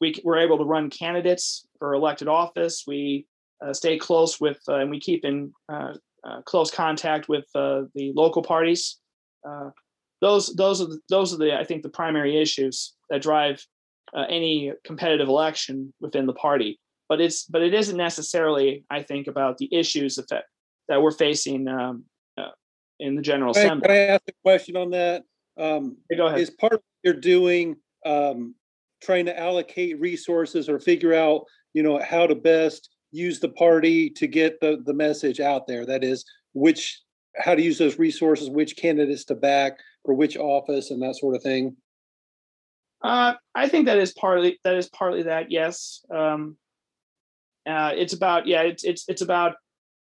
we 0.00 0.14
we're 0.24 0.38
able 0.38 0.58
to 0.58 0.64
run 0.64 0.90
candidates 0.90 1.66
for 1.78 1.94
elected 1.94 2.28
office. 2.28 2.84
We 2.86 3.26
uh, 3.64 3.72
stay 3.72 3.98
close 3.98 4.40
with 4.40 4.58
uh, 4.68 4.76
and 4.76 4.90
we 4.90 5.00
keep 5.00 5.24
in 5.24 5.52
uh, 5.68 5.94
uh, 6.24 6.42
close 6.42 6.70
contact 6.70 7.28
with 7.28 7.46
uh, 7.54 7.82
the 7.94 8.12
local 8.14 8.42
parties. 8.42 8.98
Uh, 9.48 9.70
those 10.20 10.54
those 10.56 10.80
are 10.80 10.86
the, 10.86 11.00
those 11.08 11.32
are 11.34 11.38
the 11.38 11.58
I 11.58 11.64
think 11.64 11.82
the 11.82 11.88
primary 11.88 12.40
issues 12.40 12.94
that 13.10 13.22
drive 13.22 13.64
uh, 14.16 14.24
any 14.28 14.72
competitive 14.84 15.28
election 15.28 15.92
within 16.00 16.26
the 16.26 16.32
party. 16.34 16.78
But 17.08 17.20
it's 17.20 17.44
but 17.44 17.62
it 17.62 17.72
isn't 17.74 17.96
necessarily 17.96 18.84
I 18.90 19.02
think 19.02 19.26
about 19.28 19.58
the 19.58 19.68
issues 19.72 20.16
that 20.16 20.44
that 20.88 21.00
we're 21.02 21.10
facing 21.12 21.68
um, 21.68 22.04
uh, 22.38 22.50
in 23.00 23.14
the 23.16 23.22
General 23.22 23.52
Can 23.54 23.62
I- 23.62 23.64
Assembly. 23.66 23.88
can 23.88 23.96
I 23.96 24.00
ask 24.14 24.22
a 24.28 24.32
question 24.44 24.76
on 24.76 24.90
that? 24.90 25.22
Um, 25.58 25.96
Hey, 26.10 26.16
Go 26.16 26.26
ahead. 26.26 26.40
is 26.40 26.50
part 26.50 26.72
of 26.74 26.78
what 26.80 26.84
you're 27.02 27.20
doing, 27.20 27.76
um, 28.04 28.54
trying 29.02 29.26
to 29.26 29.38
allocate 29.38 30.00
resources 30.00 30.68
or 30.68 30.78
figure 30.78 31.14
out, 31.14 31.44
you 31.74 31.82
know, 31.82 32.00
how 32.02 32.26
to 32.26 32.34
best 32.34 32.90
use 33.12 33.40
the 33.40 33.48
party 33.50 34.10
to 34.10 34.26
get 34.26 34.60
the, 34.60 34.82
the 34.84 34.94
message 34.94 35.40
out 35.40 35.66
there? 35.66 35.86
That 35.86 36.04
is, 36.04 36.24
which, 36.52 37.00
how 37.36 37.54
to 37.54 37.62
use 37.62 37.78
those 37.78 37.98
resources, 37.98 38.50
which 38.50 38.76
candidates 38.76 39.24
to 39.26 39.34
back 39.34 39.78
for 40.04 40.14
which 40.14 40.36
office 40.36 40.90
and 40.90 41.02
that 41.02 41.16
sort 41.16 41.36
of 41.36 41.42
thing? 41.42 41.76
Uh, 43.04 43.34
I 43.54 43.68
think 43.68 43.86
that 43.86 43.98
is 43.98 44.14
partly 44.14 44.58
that 44.64 44.74
is 44.74 44.88
partly 44.88 45.24
that. 45.24 45.50
Yes, 45.52 46.02
um, 46.12 46.56
uh, 47.68 47.92
it's 47.94 48.14
about 48.14 48.46
yeah. 48.46 48.62
It's 48.62 48.84
it's 48.84 49.04
it's 49.06 49.20
about. 49.20 49.52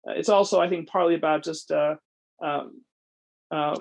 uh, 0.07 0.13
It's 0.15 0.29
also 0.29 0.61
I 0.61 0.69
think 0.69 0.87
partly 0.87 1.15
about 1.15 1.43
just 1.43 1.71
uh, 1.71 1.95
um, 2.41 2.81
uh, 3.51 3.75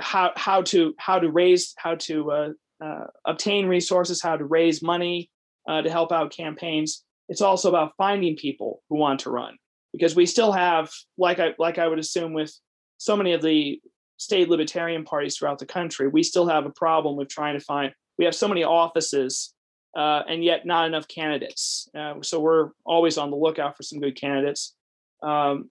how 0.00 0.32
how 0.36 0.62
to 0.62 0.94
how 0.98 1.18
to 1.18 1.30
raise 1.30 1.72
how 1.78 1.94
to 1.94 2.30
uh, 2.30 2.48
uh, 2.82 3.06
obtain 3.24 3.66
resources, 3.66 4.22
how 4.22 4.36
to 4.36 4.44
raise 4.44 4.82
money 4.82 5.30
uh, 5.68 5.82
to 5.82 5.90
help 5.90 6.12
out 6.12 6.32
campaigns. 6.32 7.04
It's 7.28 7.40
also 7.40 7.68
about 7.68 7.92
finding 7.96 8.36
people 8.36 8.82
who 8.88 8.96
want 8.96 9.20
to 9.20 9.30
run 9.30 9.56
because 9.92 10.16
we 10.16 10.26
still 10.26 10.52
have 10.52 10.90
like 11.16 11.38
I 11.38 11.54
like 11.58 11.78
I 11.78 11.86
would 11.86 11.98
assume 11.98 12.32
with 12.32 12.52
so 12.98 13.16
many 13.16 13.32
of 13.32 13.42
the 13.42 13.80
state 14.16 14.48
libertarian 14.48 15.04
parties 15.04 15.36
throughout 15.36 15.58
the 15.58 15.66
country, 15.66 16.08
we 16.08 16.22
still 16.22 16.46
have 16.46 16.66
a 16.66 16.70
problem 16.70 17.16
with 17.16 17.28
trying 17.28 17.58
to 17.58 17.64
find 17.64 17.92
we 18.18 18.24
have 18.24 18.34
so 18.34 18.48
many 18.48 18.64
offices 18.64 19.54
uh, 19.96 20.22
and 20.28 20.44
yet 20.44 20.66
not 20.66 20.86
enough 20.86 21.08
candidates. 21.08 21.88
Uh, 21.96 22.14
so 22.22 22.40
we're 22.40 22.70
always 22.84 23.18
on 23.18 23.30
the 23.30 23.36
lookout 23.36 23.76
for 23.76 23.82
some 23.82 24.00
good 24.00 24.16
candidates. 24.16 24.74
Um, 25.22 25.70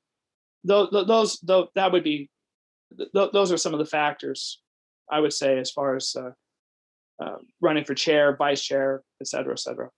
those, 0.63 0.89
those, 0.91 1.39
those, 1.39 1.67
that 1.75 1.91
would 1.91 2.03
be, 2.03 2.29
th- 2.97 3.31
those 3.33 3.51
are 3.51 3.57
some 3.57 3.73
of 3.73 3.79
the 3.79 3.85
factors 3.85 4.61
I 5.11 5.19
would 5.19 5.33
say 5.33 5.57
as 5.57 5.71
far 5.71 5.95
as 5.95 6.15
uh, 6.15 6.31
uh, 7.21 7.35
running 7.61 7.83
for 7.85 7.93
chair, 7.93 8.35
vice 8.35 8.61
chair, 8.63 9.01
et 9.21 9.27
cetera, 9.27 9.53
et 9.53 9.59
cetera. 9.59 9.89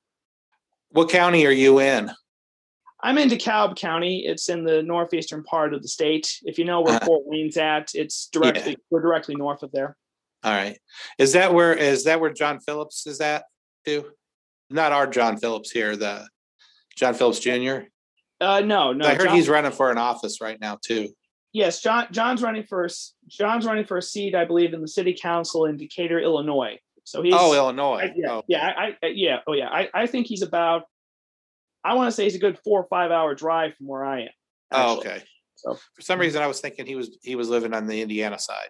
What 0.89 1.09
county 1.09 1.45
are 1.45 1.51
you 1.51 1.79
in? 1.79 2.11
I'm 3.01 3.17
in 3.17 3.29
DeKalb 3.29 3.75
County. 3.75 4.25
It's 4.25 4.49
in 4.49 4.63
the 4.63 4.81
northeastern 4.83 5.43
part 5.43 5.73
of 5.73 5.81
the 5.81 5.87
state. 5.87 6.37
If 6.43 6.57
you 6.57 6.65
know 6.65 6.81
where 6.81 6.95
Uh-huh. 6.95 7.05
Fort 7.05 7.23
Wayne's 7.25 7.57
at, 7.57 7.91
it's 7.93 8.27
directly 8.27 8.77
we're 8.89 9.01
directly 9.01 9.35
north 9.35 9.63
of 9.63 9.71
there. 9.71 9.97
All 10.43 10.51
right. 10.53 10.77
Is 11.17 11.33
that 11.33 11.53
where 11.53 11.73
is 11.73 12.03
that 12.05 12.19
where 12.19 12.31
John 12.33 12.59
Phillips 12.59 13.07
is 13.07 13.19
at 13.21 13.43
too? 13.85 14.05
Not 14.69 14.91
our 14.91 15.07
John 15.07 15.37
Phillips 15.37 15.71
here, 15.71 15.95
the 15.95 16.27
John 16.95 17.13
Phillips 17.13 17.39
Jr. 17.39 17.87
Uh, 18.39 18.59
no, 18.61 18.93
no. 18.93 19.05
I 19.05 19.15
heard 19.15 19.25
John- 19.27 19.35
he's 19.35 19.49
running 19.49 19.71
for 19.71 19.91
an 19.91 19.97
office 19.97 20.39
right 20.41 20.59
now 20.59 20.77
too. 20.85 21.09
Yes, 21.53 21.81
John. 21.81 22.07
John's 22.11 22.41
running 22.41 22.63
for 22.63 22.87
John's 23.27 23.65
running 23.65 23.85
for 23.85 23.97
a 23.97 24.01
seat, 24.01 24.33
I 24.35 24.45
believe, 24.45 24.73
in 24.73 24.81
the 24.81 24.87
city 24.87 25.13
council 25.19 25.65
in 25.65 25.77
Decatur, 25.77 26.19
Illinois. 26.19 26.79
So 27.03 27.21
he's 27.21 27.33
Oh, 27.37 27.53
Illinois. 27.53 28.03
I- 28.03 28.13
yeah, 28.15 28.31
Oh, 28.31 28.43
yeah, 28.47 28.65
I, 28.77 28.97
I, 29.03 29.07
yeah, 29.07 29.39
oh 29.47 29.53
yeah. 29.53 29.69
I, 29.69 29.89
I 29.93 30.05
think 30.07 30.27
he's 30.27 30.41
about. 30.41 30.83
I 31.83 31.95
want 31.95 32.07
to 32.07 32.11
say 32.13 32.23
he's 32.23 32.35
a 32.35 32.39
good 32.39 32.57
four 32.63 32.81
or 32.81 32.87
five 32.87 33.11
hour 33.11 33.35
drive 33.35 33.75
from 33.75 33.87
where 33.87 34.05
I 34.05 34.21
am. 34.21 34.29
oh, 34.71 34.97
okay. 34.99 35.21
So 35.55 35.75
For 35.95 36.01
some 36.01 36.15
mm-hmm. 36.15 36.21
reason, 36.21 36.41
I 36.41 36.47
was 36.47 36.61
thinking 36.61 36.85
he 36.85 36.95
was 36.95 37.17
he 37.21 37.35
was 37.35 37.49
living 37.49 37.73
on 37.73 37.87
the 37.87 38.01
Indiana 38.01 38.39
side. 38.39 38.69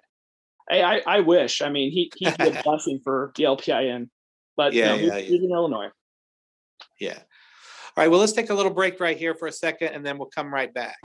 I, 0.72 0.82
I, 0.82 1.02
I 1.06 1.20
wish. 1.20 1.62
I 1.62 1.70
mean, 1.70 1.92
he 1.92 2.12
he'd 2.18 2.38
be 2.38 2.50
a 2.50 2.62
blessing 2.64 3.00
for 3.04 3.32
the 3.36 3.44
LPIN, 3.44 4.10
but 4.58 4.74
Yeah, 4.74 4.90
no, 4.90 4.98
he's, 4.98 5.08
yeah, 5.08 5.18
yeah. 5.18 5.26
he's 5.26 5.44
in 5.44 5.52
Illinois. 5.52 5.90
Yeah. 7.00 7.18
All 7.18 8.04
right. 8.04 8.10
Well, 8.10 8.20
let's 8.20 8.32
take 8.34 8.50
a 8.50 8.54
little 8.54 8.74
break 8.74 9.00
right 9.00 9.18
here 9.18 9.36
for 9.36 9.48
a 9.48 9.52
second, 9.52 9.90
and 9.90 10.06
then 10.06 10.18
we'll 10.18 10.30
come 10.34 10.52
right 10.54 10.74
back. 10.74 10.96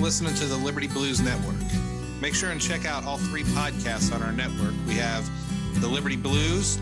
Listening 0.00 0.34
to 0.34 0.46
the 0.46 0.56
Liberty 0.56 0.86
Blues 0.86 1.20
Network. 1.20 1.56
Make 2.20 2.34
sure 2.34 2.50
and 2.50 2.60
check 2.60 2.84
out 2.84 3.04
all 3.04 3.18
three 3.18 3.42
podcasts 3.42 4.14
on 4.14 4.22
our 4.22 4.32
network. 4.32 4.74
We 4.86 4.94
have 4.94 5.28
the 5.80 5.88
Liberty 5.88 6.16
Blues, 6.16 6.78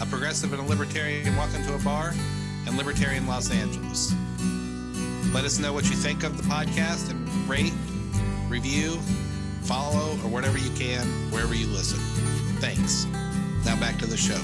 a 0.00 0.06
progressive 0.06 0.52
and 0.52 0.62
a 0.62 0.64
libertarian 0.64 1.36
walk 1.36 1.54
into 1.54 1.74
a 1.74 1.78
bar, 1.78 2.14
and 2.66 2.76
Libertarian 2.76 3.26
Los 3.26 3.50
Angeles. 3.50 4.14
Let 5.34 5.44
us 5.44 5.58
know 5.58 5.72
what 5.72 5.84
you 5.90 5.96
think 5.96 6.22
of 6.22 6.36
the 6.36 6.42
podcast 6.44 7.10
and 7.10 7.28
rate, 7.48 7.74
review, 8.48 8.98
follow, 9.62 10.12
or 10.22 10.30
whatever 10.30 10.56
you 10.56 10.70
can, 10.70 11.06
wherever 11.30 11.54
you 11.54 11.66
listen. 11.66 11.98
Thanks. 12.60 13.06
Now 13.64 13.78
back 13.78 13.98
to 13.98 14.06
the 14.06 14.16
show. 14.16 14.40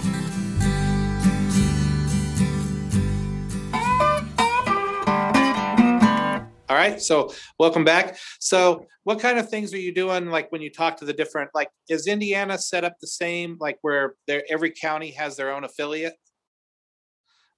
All 6.70 6.76
right, 6.76 7.02
so 7.02 7.34
welcome 7.58 7.82
back. 7.82 8.16
So, 8.38 8.86
what 9.02 9.18
kind 9.18 9.40
of 9.40 9.50
things 9.50 9.74
are 9.74 9.78
you 9.78 9.92
doing? 9.92 10.26
Like 10.26 10.52
when 10.52 10.62
you 10.62 10.70
talk 10.70 10.98
to 10.98 11.04
the 11.04 11.12
different, 11.12 11.50
like, 11.52 11.68
is 11.88 12.06
Indiana 12.06 12.56
set 12.58 12.84
up 12.84 12.94
the 13.00 13.08
same, 13.08 13.56
like 13.58 13.78
where 13.82 14.14
there 14.28 14.44
every 14.48 14.70
county 14.70 15.10
has 15.10 15.34
their 15.34 15.52
own 15.52 15.64
affiliate, 15.64 16.14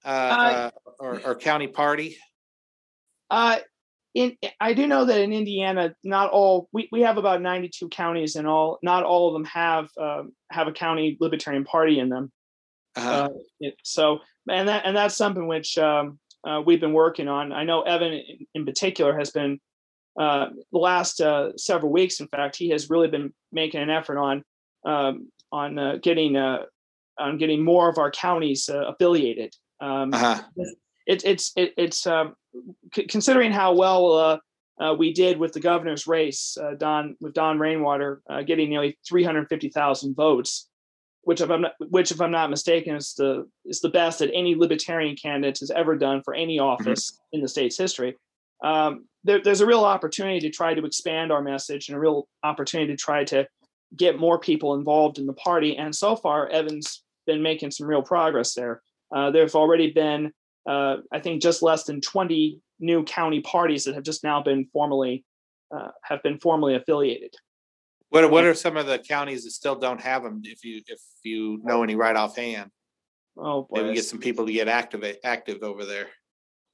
uh, 0.02 0.08
uh, 0.08 0.70
or, 0.98 1.20
or 1.26 1.34
county 1.34 1.66
party? 1.66 2.16
Uh, 3.28 3.58
in 4.14 4.34
I 4.58 4.72
do 4.72 4.86
know 4.86 5.04
that 5.04 5.20
in 5.20 5.34
Indiana, 5.34 5.94
not 6.02 6.30
all 6.30 6.70
we, 6.72 6.88
we 6.90 7.02
have 7.02 7.18
about 7.18 7.42
92 7.42 7.90
counties 7.90 8.36
and 8.36 8.48
all 8.48 8.78
not 8.82 9.04
all 9.04 9.28
of 9.28 9.34
them 9.34 9.44
have 9.44 9.90
um, 10.00 10.32
have 10.50 10.68
a 10.68 10.72
county 10.72 11.18
libertarian 11.20 11.64
party 11.64 11.98
in 11.98 12.08
them. 12.08 12.32
Uh-huh. 12.96 13.28
Uh, 13.62 13.68
so 13.84 14.20
and 14.48 14.68
that 14.68 14.86
and 14.86 14.96
that's 14.96 15.16
something 15.16 15.46
which 15.46 15.76
um, 15.76 16.18
uh, 16.44 16.60
we've 16.64 16.80
been 16.80 16.92
working 16.92 17.28
on. 17.28 17.52
I 17.52 17.64
know 17.64 17.82
Evan 17.82 18.12
in, 18.12 18.46
in 18.54 18.64
particular 18.64 19.16
has 19.18 19.30
been 19.30 19.60
uh, 20.18 20.48
the 20.72 20.78
last 20.78 21.20
uh, 21.20 21.56
several 21.56 21.92
weeks. 21.92 22.20
In 22.20 22.28
fact, 22.28 22.56
he 22.56 22.70
has 22.70 22.90
really 22.90 23.08
been 23.08 23.32
making 23.50 23.80
an 23.80 23.90
effort 23.90 24.18
on 24.18 24.44
um, 24.84 25.30
on 25.50 25.78
uh, 25.78 25.96
getting 26.02 26.36
uh, 26.36 26.64
on 27.18 27.38
getting 27.38 27.64
more 27.64 27.88
of 27.88 27.98
our 27.98 28.10
counties 28.10 28.68
affiliated. 28.68 29.54
Um, 29.80 30.12
uh-huh. 30.12 30.42
it, 31.06 31.22
it's 31.24 31.52
it, 31.56 31.74
it's 31.76 32.06
um, 32.06 32.34
c- 32.94 33.06
considering 33.06 33.52
how 33.52 33.74
well 33.74 34.12
uh, 34.12 34.38
uh, 34.80 34.94
we 34.94 35.12
did 35.12 35.38
with 35.38 35.52
the 35.52 35.60
governor's 35.60 36.06
race, 36.06 36.56
uh, 36.60 36.74
Don 36.76 37.16
with 37.20 37.34
Don 37.34 37.58
Rainwater 37.58 38.22
getting 38.46 38.70
nearly 38.70 38.98
350,000 39.08 40.14
votes 40.14 40.68
which 41.22 41.40
if 41.40 41.50
I'm 41.50 41.62
not, 41.62 41.72
which 41.88 42.10
if 42.10 42.20
I'm 42.20 42.30
not 42.30 42.50
mistaken 42.50 42.96
is 42.96 43.14
the 43.14 43.48
is 43.64 43.80
the 43.80 43.88
best 43.88 44.18
that 44.18 44.30
any 44.34 44.54
libertarian 44.54 45.16
candidate 45.16 45.60
has 45.60 45.70
ever 45.70 45.96
done 45.96 46.22
for 46.24 46.34
any 46.34 46.58
mm-hmm. 46.58 46.66
office 46.66 47.12
mm-hmm. 47.12 47.36
in 47.36 47.42
the 47.42 47.48
state's 47.48 47.78
history. 47.78 48.16
Um, 48.64 49.06
there, 49.24 49.40
there's 49.42 49.60
a 49.60 49.66
real 49.66 49.84
opportunity 49.84 50.40
to 50.40 50.50
try 50.50 50.74
to 50.74 50.84
expand 50.84 51.32
our 51.32 51.42
message 51.42 51.88
and 51.88 51.96
a 51.96 52.00
real 52.00 52.28
opportunity 52.42 52.92
to 52.92 52.96
try 52.96 53.24
to 53.24 53.46
get 53.96 54.18
more 54.18 54.38
people 54.38 54.74
involved 54.74 55.18
in 55.18 55.26
the 55.26 55.32
party. 55.34 55.76
And 55.76 55.94
so 55.94 56.16
far, 56.16 56.48
Evan's 56.48 57.02
been 57.26 57.42
making 57.42 57.72
some 57.72 57.86
real 57.86 58.02
progress 58.02 58.54
there. 58.54 58.82
Uh, 59.14 59.30
there 59.30 59.42
have 59.42 59.54
already 59.54 59.90
been, 59.90 60.32
uh, 60.68 60.96
I 61.12 61.20
think, 61.20 61.42
just 61.42 61.62
less 61.62 61.84
than 61.84 62.00
20 62.00 62.60
new 62.80 63.04
county 63.04 63.40
parties 63.40 63.84
that 63.84 63.94
have 63.94 64.04
just 64.04 64.24
now 64.24 64.42
been 64.42 64.66
formally 64.72 65.24
uh, 65.74 65.88
have 66.02 66.22
been 66.22 66.38
formally 66.38 66.74
affiliated. 66.74 67.34
What 68.12 68.30
what 68.30 68.44
are 68.44 68.52
some 68.52 68.76
of 68.76 68.86
the 68.86 68.98
counties 68.98 69.44
that 69.44 69.52
still 69.52 69.74
don't 69.74 70.00
have 70.02 70.22
them? 70.22 70.42
If 70.44 70.66
you 70.66 70.82
if 70.86 71.00
you 71.22 71.58
know 71.64 71.82
any 71.82 71.96
right 71.96 72.14
offhand, 72.14 72.70
oh, 73.38 73.62
boy. 73.62 73.84
maybe 73.84 73.94
get 73.94 74.04
some 74.04 74.18
people 74.18 74.44
to 74.44 74.52
get 74.52 74.68
active 74.68 75.02
active 75.24 75.62
over 75.62 75.86
there. 75.86 76.08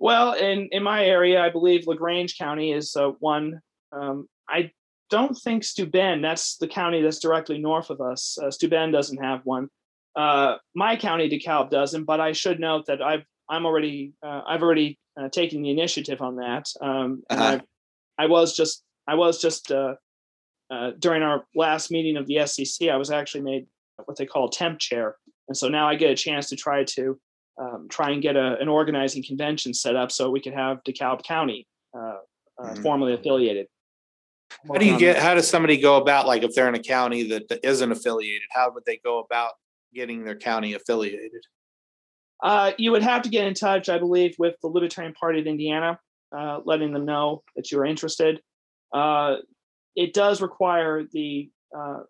Well, 0.00 0.32
in 0.32 0.68
in 0.72 0.82
my 0.82 1.04
area, 1.04 1.40
I 1.40 1.50
believe 1.50 1.86
Lagrange 1.86 2.36
County 2.36 2.72
is 2.72 2.96
uh, 2.96 3.10
one. 3.20 3.60
Um, 3.92 4.28
I 4.48 4.72
don't 5.10 5.38
think 5.38 5.62
Steuben. 5.62 6.22
That's 6.22 6.56
the 6.56 6.66
county 6.66 7.02
that's 7.02 7.20
directly 7.20 7.58
north 7.58 7.90
of 7.90 8.00
us. 8.00 8.36
Uh, 8.36 8.50
Steuben 8.50 8.90
doesn't 8.90 9.22
have 9.22 9.42
one. 9.44 9.68
Uh, 10.16 10.56
my 10.74 10.96
county, 10.96 11.30
DeKalb, 11.30 11.70
doesn't. 11.70 12.02
But 12.02 12.18
I 12.18 12.32
should 12.32 12.58
note 12.58 12.86
that 12.86 13.00
I've 13.00 13.22
I'm 13.48 13.64
already 13.64 14.12
uh, 14.26 14.42
I've 14.44 14.64
already 14.64 14.98
uh, 15.16 15.28
taken 15.28 15.62
the 15.62 15.70
initiative 15.70 16.20
on 16.20 16.34
that. 16.38 16.66
Um, 16.80 17.22
uh-huh. 17.30 17.60
I 18.18 18.26
was 18.26 18.56
just 18.56 18.82
I 19.06 19.14
was 19.14 19.40
just 19.40 19.70
uh, 20.70 20.92
during 20.98 21.22
our 21.22 21.44
last 21.54 21.90
meeting 21.90 22.16
of 22.16 22.26
the 22.26 22.36
SCC, 22.36 22.90
I 22.90 22.96
was 22.96 23.10
actually 23.10 23.42
made 23.42 23.66
what 24.04 24.16
they 24.16 24.26
call 24.26 24.48
temp 24.48 24.78
chair, 24.78 25.16
and 25.48 25.56
so 25.56 25.68
now 25.68 25.88
I 25.88 25.94
get 25.94 26.10
a 26.10 26.14
chance 26.14 26.48
to 26.50 26.56
try 26.56 26.84
to 26.84 27.18
um, 27.60 27.86
try 27.90 28.10
and 28.10 28.22
get 28.22 28.36
a, 28.36 28.56
an 28.60 28.68
organizing 28.68 29.24
convention 29.24 29.74
set 29.74 29.96
up 29.96 30.12
so 30.12 30.30
we 30.30 30.40
could 30.40 30.54
have 30.54 30.78
DeKalb 30.84 31.24
County 31.24 31.66
uh, 31.96 31.98
uh, 31.98 32.16
mm-hmm. 32.60 32.82
formally 32.82 33.14
affiliated. 33.14 33.66
How 34.66 34.78
do 34.78 34.86
you 34.86 34.98
get? 34.98 35.18
How 35.18 35.34
does 35.34 35.48
somebody 35.48 35.76
go 35.76 35.96
about 35.96 36.26
like 36.26 36.42
if 36.42 36.54
they're 36.54 36.68
in 36.68 36.74
a 36.74 36.82
county 36.82 37.28
that, 37.28 37.48
that 37.48 37.60
isn't 37.62 37.92
affiliated? 37.92 38.48
How 38.50 38.70
would 38.72 38.84
they 38.86 38.98
go 39.04 39.18
about 39.18 39.52
getting 39.94 40.24
their 40.24 40.36
county 40.36 40.74
affiliated? 40.74 41.42
Uh, 42.42 42.72
you 42.78 42.90
would 42.92 43.02
have 43.02 43.22
to 43.22 43.28
get 43.28 43.46
in 43.46 43.54
touch, 43.54 43.88
I 43.88 43.98
believe, 43.98 44.36
with 44.38 44.54
the 44.62 44.68
Libertarian 44.68 45.12
Party 45.12 45.40
of 45.40 45.46
Indiana, 45.46 45.98
uh, 46.36 46.60
letting 46.64 46.92
them 46.92 47.04
know 47.04 47.42
that 47.56 47.70
you 47.70 47.78
are 47.80 47.84
interested. 47.84 48.40
Uh, 48.92 49.36
it 49.98 50.14
does 50.14 50.40
require 50.40 51.02
the 51.12 51.50
uh, 51.76 52.00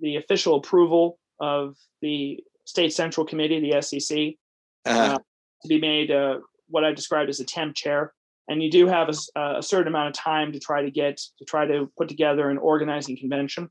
the 0.00 0.16
official 0.16 0.56
approval 0.56 1.18
of 1.38 1.76
the 2.00 2.40
state 2.64 2.92
central 2.92 3.26
committee, 3.26 3.60
the 3.60 3.76
SCC, 3.76 4.38
uh-huh. 4.86 4.98
uh, 4.98 5.18
to 5.18 5.68
be 5.68 5.78
made 5.78 6.10
uh, 6.10 6.38
what 6.68 6.84
I 6.84 6.92
described 6.92 7.28
as 7.28 7.40
a 7.40 7.44
temp 7.44 7.76
chair. 7.76 8.14
And 8.48 8.62
you 8.62 8.70
do 8.70 8.86
have 8.86 9.08
a, 9.08 9.58
a, 9.58 9.62
certain 9.62 9.88
amount 9.88 10.08
of 10.08 10.14
time 10.14 10.52
to 10.52 10.58
try 10.58 10.82
to 10.82 10.90
get 10.90 11.18
to 11.38 11.44
try 11.44 11.66
to 11.66 11.90
put 11.98 12.08
together 12.08 12.48
an 12.48 12.58
organizing 12.58 13.16
convention. 13.16 13.68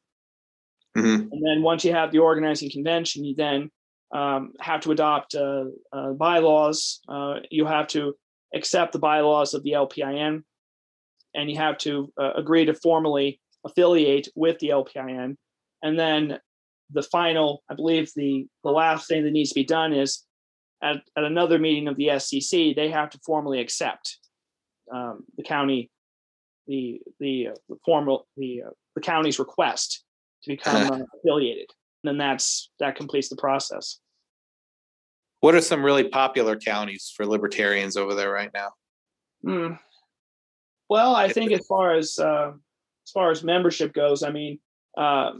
Mm-hmm. 0.95 1.31
And 1.31 1.45
then 1.45 1.63
once 1.63 1.83
you 1.83 1.93
have 1.93 2.11
the 2.11 2.19
organizing 2.19 2.69
convention, 2.69 3.25
you 3.25 3.35
then 3.35 3.71
um, 4.13 4.53
have 4.59 4.81
to 4.81 4.91
adopt 4.91 5.33
uh, 5.33 5.65
uh, 5.91 6.11
bylaws. 6.13 7.01
Uh, 7.07 7.39
you 7.49 7.65
have 7.65 7.87
to 7.89 8.13
accept 8.53 8.93
the 8.93 8.99
bylaws 8.99 9.55
of 9.55 9.63
the 9.63 9.71
LPIN, 9.71 10.43
and 11.33 11.49
you 11.49 11.57
have 11.57 11.79
to 11.79 12.11
uh, 12.19 12.33
agree 12.35 12.65
to 12.65 12.75
formally 12.75 13.39
affiliate 13.65 14.27
with 14.35 14.59
the 14.59 14.69
LPIN. 14.69 15.35
And 15.81 15.99
then 15.99 16.39
the 16.91 17.03
final, 17.03 17.63
I 17.69 17.75
believe 17.75 18.11
the, 18.15 18.45
the 18.63 18.71
last 18.71 19.07
thing 19.07 19.23
that 19.23 19.31
needs 19.31 19.49
to 19.49 19.55
be 19.55 19.65
done 19.65 19.93
is 19.93 20.23
at, 20.81 20.97
at 21.17 21.23
another 21.23 21.57
meeting 21.57 21.87
of 21.87 21.95
the 21.95 22.07
SCC, 22.07 22.75
they 22.75 22.89
have 22.89 23.09
to 23.11 23.19
formally 23.25 23.59
accept 23.59 24.17
um, 24.93 25.23
the 25.37 25.43
county, 25.43 25.89
the 26.67 26.99
the, 27.19 27.47
uh, 27.49 27.53
the 27.69 27.77
formal 27.85 28.27
the 28.37 28.63
uh, 28.67 28.71
the 28.95 29.01
county's 29.01 29.39
request 29.39 30.03
to 30.43 30.49
become 30.49 30.91
uh, 30.91 31.05
affiliated. 31.17 31.69
And 32.03 32.09
then 32.09 32.17
that's 32.17 32.69
that 32.79 32.95
completes 32.95 33.29
the 33.29 33.37
process. 33.37 33.99
What 35.39 35.55
are 35.55 35.61
some 35.61 35.83
really 35.83 36.07
popular 36.07 36.57
counties 36.57 37.11
for 37.15 37.25
libertarians 37.25 37.97
over 37.97 38.13
there 38.13 38.31
right 38.31 38.51
now? 38.53 38.69
Mm. 39.45 39.79
Well, 40.89 41.15
I 41.15 41.29
think 41.29 41.51
as 41.51 41.65
far 41.65 41.95
as 41.95 42.17
uh, 42.19 42.51
as 43.05 43.11
far 43.11 43.31
as 43.31 43.43
membership 43.43 43.93
goes, 43.93 44.23
I 44.23 44.31
mean, 44.31 44.59
uh, 44.97 45.31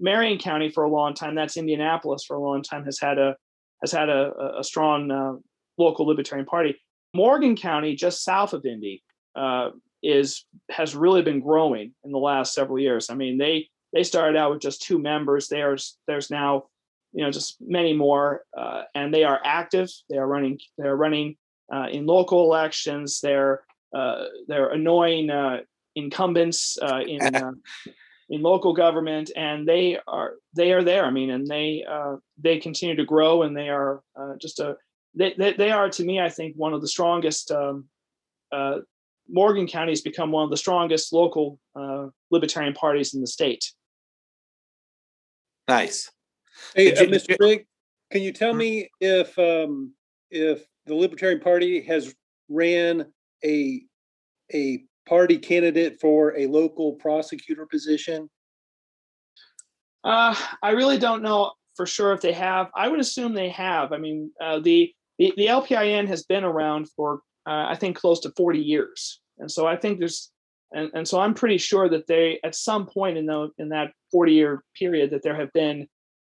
Marion 0.00 0.38
County 0.38 0.68
for 0.68 0.84
a 0.84 0.90
long 0.90 1.14
time, 1.14 1.34
that's 1.34 1.56
Indianapolis 1.56 2.24
for 2.24 2.36
a 2.36 2.40
long 2.40 2.62
time, 2.62 2.84
has 2.84 2.98
had 2.98 3.18
a 3.18 3.36
has 3.82 3.92
had 3.92 4.08
a, 4.08 4.58
a 4.58 4.64
strong 4.64 5.10
uh, 5.10 5.32
local 5.76 6.06
libertarian 6.06 6.46
party. 6.46 6.76
Morgan 7.14 7.56
County, 7.56 7.94
just 7.94 8.24
south 8.24 8.52
of 8.52 8.64
Indy, 8.64 9.02
uh, 9.36 9.70
is 10.02 10.44
has 10.70 10.96
really 10.96 11.22
been 11.22 11.40
growing 11.40 11.94
in 12.04 12.12
the 12.12 12.18
last 12.18 12.54
several 12.54 12.78
years. 12.78 13.10
I 13.10 13.14
mean, 13.14 13.38
they 13.38 13.68
they 13.92 14.02
started 14.02 14.36
out 14.36 14.52
with 14.52 14.60
just 14.60 14.82
two 14.82 14.98
members. 14.98 15.48
There's 15.48 15.98
there's 16.06 16.30
now 16.30 16.64
you 17.12 17.24
know 17.24 17.30
just 17.30 17.56
many 17.60 17.92
more, 17.92 18.42
uh, 18.56 18.82
and 18.94 19.12
they 19.12 19.24
are 19.24 19.40
active. 19.44 19.88
They 20.08 20.16
are 20.16 20.26
running. 20.26 20.58
They 20.78 20.88
are 20.88 20.96
running 20.96 21.36
uh, 21.72 21.88
in 21.90 22.06
local 22.06 22.42
elections. 22.42 23.20
They're 23.20 23.62
uh, 23.94 24.24
they're 24.48 24.70
annoying 24.70 25.30
uh, 25.30 25.58
incumbents 25.94 26.78
uh, 26.80 27.00
in 27.06 27.20
uh, 27.34 27.52
in 28.30 28.42
local 28.42 28.72
government, 28.72 29.30
and 29.36 29.68
they 29.68 29.98
are 30.06 30.34
they 30.54 30.72
are 30.72 30.82
there. 30.82 31.04
I 31.04 31.10
mean, 31.10 31.30
and 31.30 31.46
they 31.46 31.84
uh, 31.88 32.16
they 32.38 32.58
continue 32.58 32.96
to 32.96 33.04
grow, 33.04 33.42
and 33.42 33.56
they 33.56 33.68
are 33.68 34.02
uh, 34.18 34.34
just 34.40 34.60
a 34.60 34.76
they, 35.14 35.34
they, 35.36 35.52
they 35.52 35.70
are 35.70 35.90
to 35.90 36.04
me, 36.04 36.20
I 36.20 36.28
think, 36.28 36.56
one 36.56 36.72
of 36.72 36.80
the 36.80 36.88
strongest. 36.88 37.50
Um, 37.50 37.86
uh, 38.50 38.78
Morgan 39.28 39.66
County 39.66 39.92
has 39.92 40.00
become 40.00 40.30
one 40.30 40.44
of 40.44 40.50
the 40.50 40.56
strongest 40.56 41.12
local 41.12 41.58
uh, 41.76 42.06
libertarian 42.30 42.74
parties 42.74 43.14
in 43.14 43.20
the 43.20 43.26
state. 43.26 43.72
Nice. 45.68 46.10
Hey, 46.74 46.86
you, 46.86 47.08
Mr. 47.08 47.36
Rigg, 47.38 47.66
can 48.10 48.22
you 48.22 48.32
tell 48.32 48.52
hmm? 48.52 48.58
me 48.58 48.90
if 49.00 49.38
um, 49.38 49.94
if 50.30 50.64
the 50.86 50.94
Libertarian 50.94 51.40
Party 51.40 51.82
has 51.82 52.14
ran 52.48 53.06
a 53.44 53.82
a 54.52 54.84
party 55.08 55.38
candidate 55.38 56.00
for 56.00 56.36
a 56.36 56.46
local 56.46 56.94
prosecutor 56.94 57.66
position? 57.66 58.28
Uh, 60.04 60.34
I 60.62 60.70
really 60.70 60.98
don't 60.98 61.22
know 61.22 61.52
for 61.76 61.86
sure 61.86 62.12
if 62.12 62.20
they 62.20 62.32
have. 62.32 62.68
I 62.74 62.88
would 62.88 63.00
assume 63.00 63.34
they 63.34 63.50
have. 63.50 63.92
I 63.92 63.98
mean, 63.98 64.30
uh, 64.40 64.58
the, 64.60 64.92
the 65.18 65.32
the 65.36 65.46
LPIN 65.46 66.08
has 66.08 66.24
been 66.24 66.44
around 66.44 66.88
for 66.96 67.20
uh, 67.46 67.66
I 67.68 67.76
think 67.76 67.96
close 67.96 68.20
to 68.20 68.32
40 68.36 68.58
years, 68.58 69.20
and 69.38 69.50
so 69.50 69.66
I 69.66 69.76
think 69.76 69.98
there's 69.98 70.30
and, 70.72 70.90
and 70.94 71.06
so 71.06 71.20
I'm 71.20 71.34
pretty 71.34 71.58
sure 71.58 71.88
that 71.88 72.06
they 72.06 72.40
at 72.44 72.54
some 72.54 72.86
point 72.86 73.18
in 73.18 73.26
the 73.26 73.50
in 73.58 73.68
that 73.70 73.92
40 74.10 74.32
year 74.32 74.64
period 74.78 75.10
that 75.10 75.22
there 75.22 75.36
have 75.36 75.52
been 75.52 75.86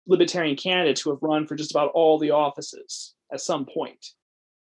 libertarian 0.08 0.56
candidates 0.56 1.02
who 1.02 1.10
have 1.10 1.20
run 1.22 1.48
for 1.48 1.56
just 1.56 1.72
about 1.72 1.92
all 1.94 2.20
the 2.20 2.32
offices 2.32 3.16
at 3.34 3.42
some 3.42 3.66
point. 3.66 4.06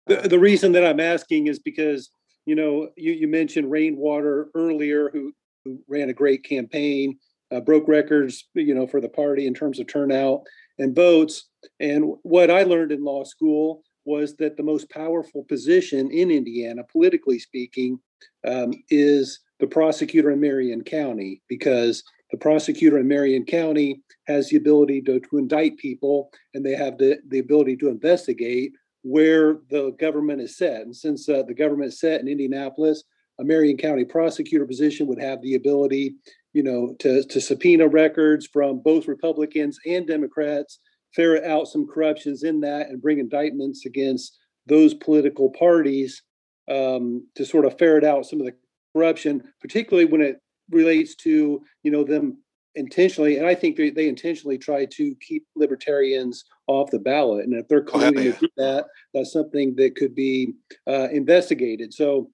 The, 0.06 0.16
the 0.28 0.38
reason 0.38 0.72
that 0.72 0.84
I'm 0.84 1.00
asking 1.00 1.48
is 1.48 1.58
because 1.58 2.10
you 2.46 2.54
know, 2.54 2.88
you, 2.96 3.12
you 3.12 3.28
mentioned 3.28 3.70
Rainwater 3.70 4.48
earlier, 4.54 5.10
who, 5.12 5.32
who 5.64 5.78
ran 5.88 6.10
a 6.10 6.14
great 6.14 6.44
campaign. 6.44 7.18
uh, 7.52 7.60
broke 7.60 7.86
records, 7.86 8.48
you 8.54 8.74
know, 8.74 8.86
for 8.86 9.00
the 9.00 9.08
party 9.08 9.46
in 9.46 9.54
terms 9.54 9.78
of 9.78 9.86
turnout 9.86 10.42
and 10.78 10.96
votes. 10.96 11.48
And 11.80 12.14
what 12.22 12.50
I 12.50 12.62
learned 12.62 12.92
in 12.92 13.04
law 13.04 13.24
school 13.24 13.82
was 14.04 14.34
that 14.36 14.56
the 14.56 14.62
most 14.62 14.90
powerful 14.90 15.44
position 15.44 16.10
in 16.10 16.30
Indiana, 16.30 16.82
politically 16.90 17.38
speaking, 17.38 17.98
um, 18.46 18.72
is 18.90 19.40
the 19.60 19.66
prosecutor 19.66 20.30
in 20.30 20.40
Marion 20.40 20.82
County 20.82 21.42
because 21.48 22.02
the 22.32 22.38
prosecutor 22.38 22.98
in 22.98 23.06
Marion 23.06 23.44
County 23.44 24.02
has 24.26 24.48
the 24.48 24.56
ability 24.56 25.02
to, 25.02 25.20
to 25.20 25.38
indict 25.38 25.76
people 25.76 26.30
and 26.54 26.64
they 26.64 26.74
have 26.74 26.98
the, 26.98 27.18
the 27.28 27.38
ability 27.38 27.76
to 27.76 27.88
investigate 27.88 28.72
where 29.02 29.58
the 29.70 29.94
government 29.98 30.40
is 30.40 30.56
set. 30.56 30.82
And 30.82 30.94
since 30.94 31.28
uh, 31.28 31.42
the 31.42 31.54
government 31.54 31.88
is 31.88 32.00
set 32.00 32.20
in 32.20 32.28
Indianapolis, 32.28 33.04
a 33.40 33.44
Marion 33.44 33.76
County 33.76 34.04
prosecutor 34.04 34.66
position 34.66 35.06
would 35.06 35.20
have 35.20 35.42
the 35.42 35.54
ability, 35.54 36.14
you 36.52 36.62
know, 36.62 36.94
to, 37.00 37.24
to 37.24 37.40
subpoena 37.40 37.88
records 37.88 38.46
from 38.46 38.80
both 38.82 39.08
Republicans 39.08 39.78
and 39.86 40.06
Democrats, 40.06 40.78
ferret 41.14 41.44
out 41.44 41.66
some 41.68 41.86
corruptions 41.86 42.42
in 42.42 42.60
that, 42.60 42.88
and 42.88 43.02
bring 43.02 43.18
indictments 43.18 43.86
against 43.86 44.38
those 44.66 44.94
political 44.94 45.50
parties 45.50 46.22
um, 46.70 47.26
to 47.34 47.44
sort 47.44 47.64
of 47.64 47.76
ferret 47.78 48.04
out 48.04 48.26
some 48.26 48.40
of 48.40 48.46
the 48.46 48.54
corruption, 48.94 49.42
particularly 49.60 50.04
when 50.04 50.20
it 50.20 50.36
relates 50.70 51.14
to, 51.16 51.62
you 51.82 51.90
know, 51.90 52.04
them 52.04 52.41
intentionally, 52.74 53.38
and 53.38 53.46
I 53.46 53.54
think 53.54 53.76
they, 53.76 53.90
they 53.90 54.08
intentionally 54.08 54.58
try 54.58 54.86
to 54.86 55.14
keep 55.20 55.46
libertarians 55.56 56.44
off 56.66 56.90
the 56.90 56.98
ballot. 56.98 57.44
And 57.44 57.54
if 57.54 57.68
they're 57.68 57.84
Oh, 57.92 58.00
yeah. 58.00 58.32
to 58.32 58.38
do 58.40 58.48
that, 58.56 58.86
that's 59.12 59.32
something 59.32 59.74
that 59.76 59.96
could 59.96 60.14
be 60.14 60.54
uh, 60.88 61.08
investigated. 61.10 61.92
So, 61.92 62.30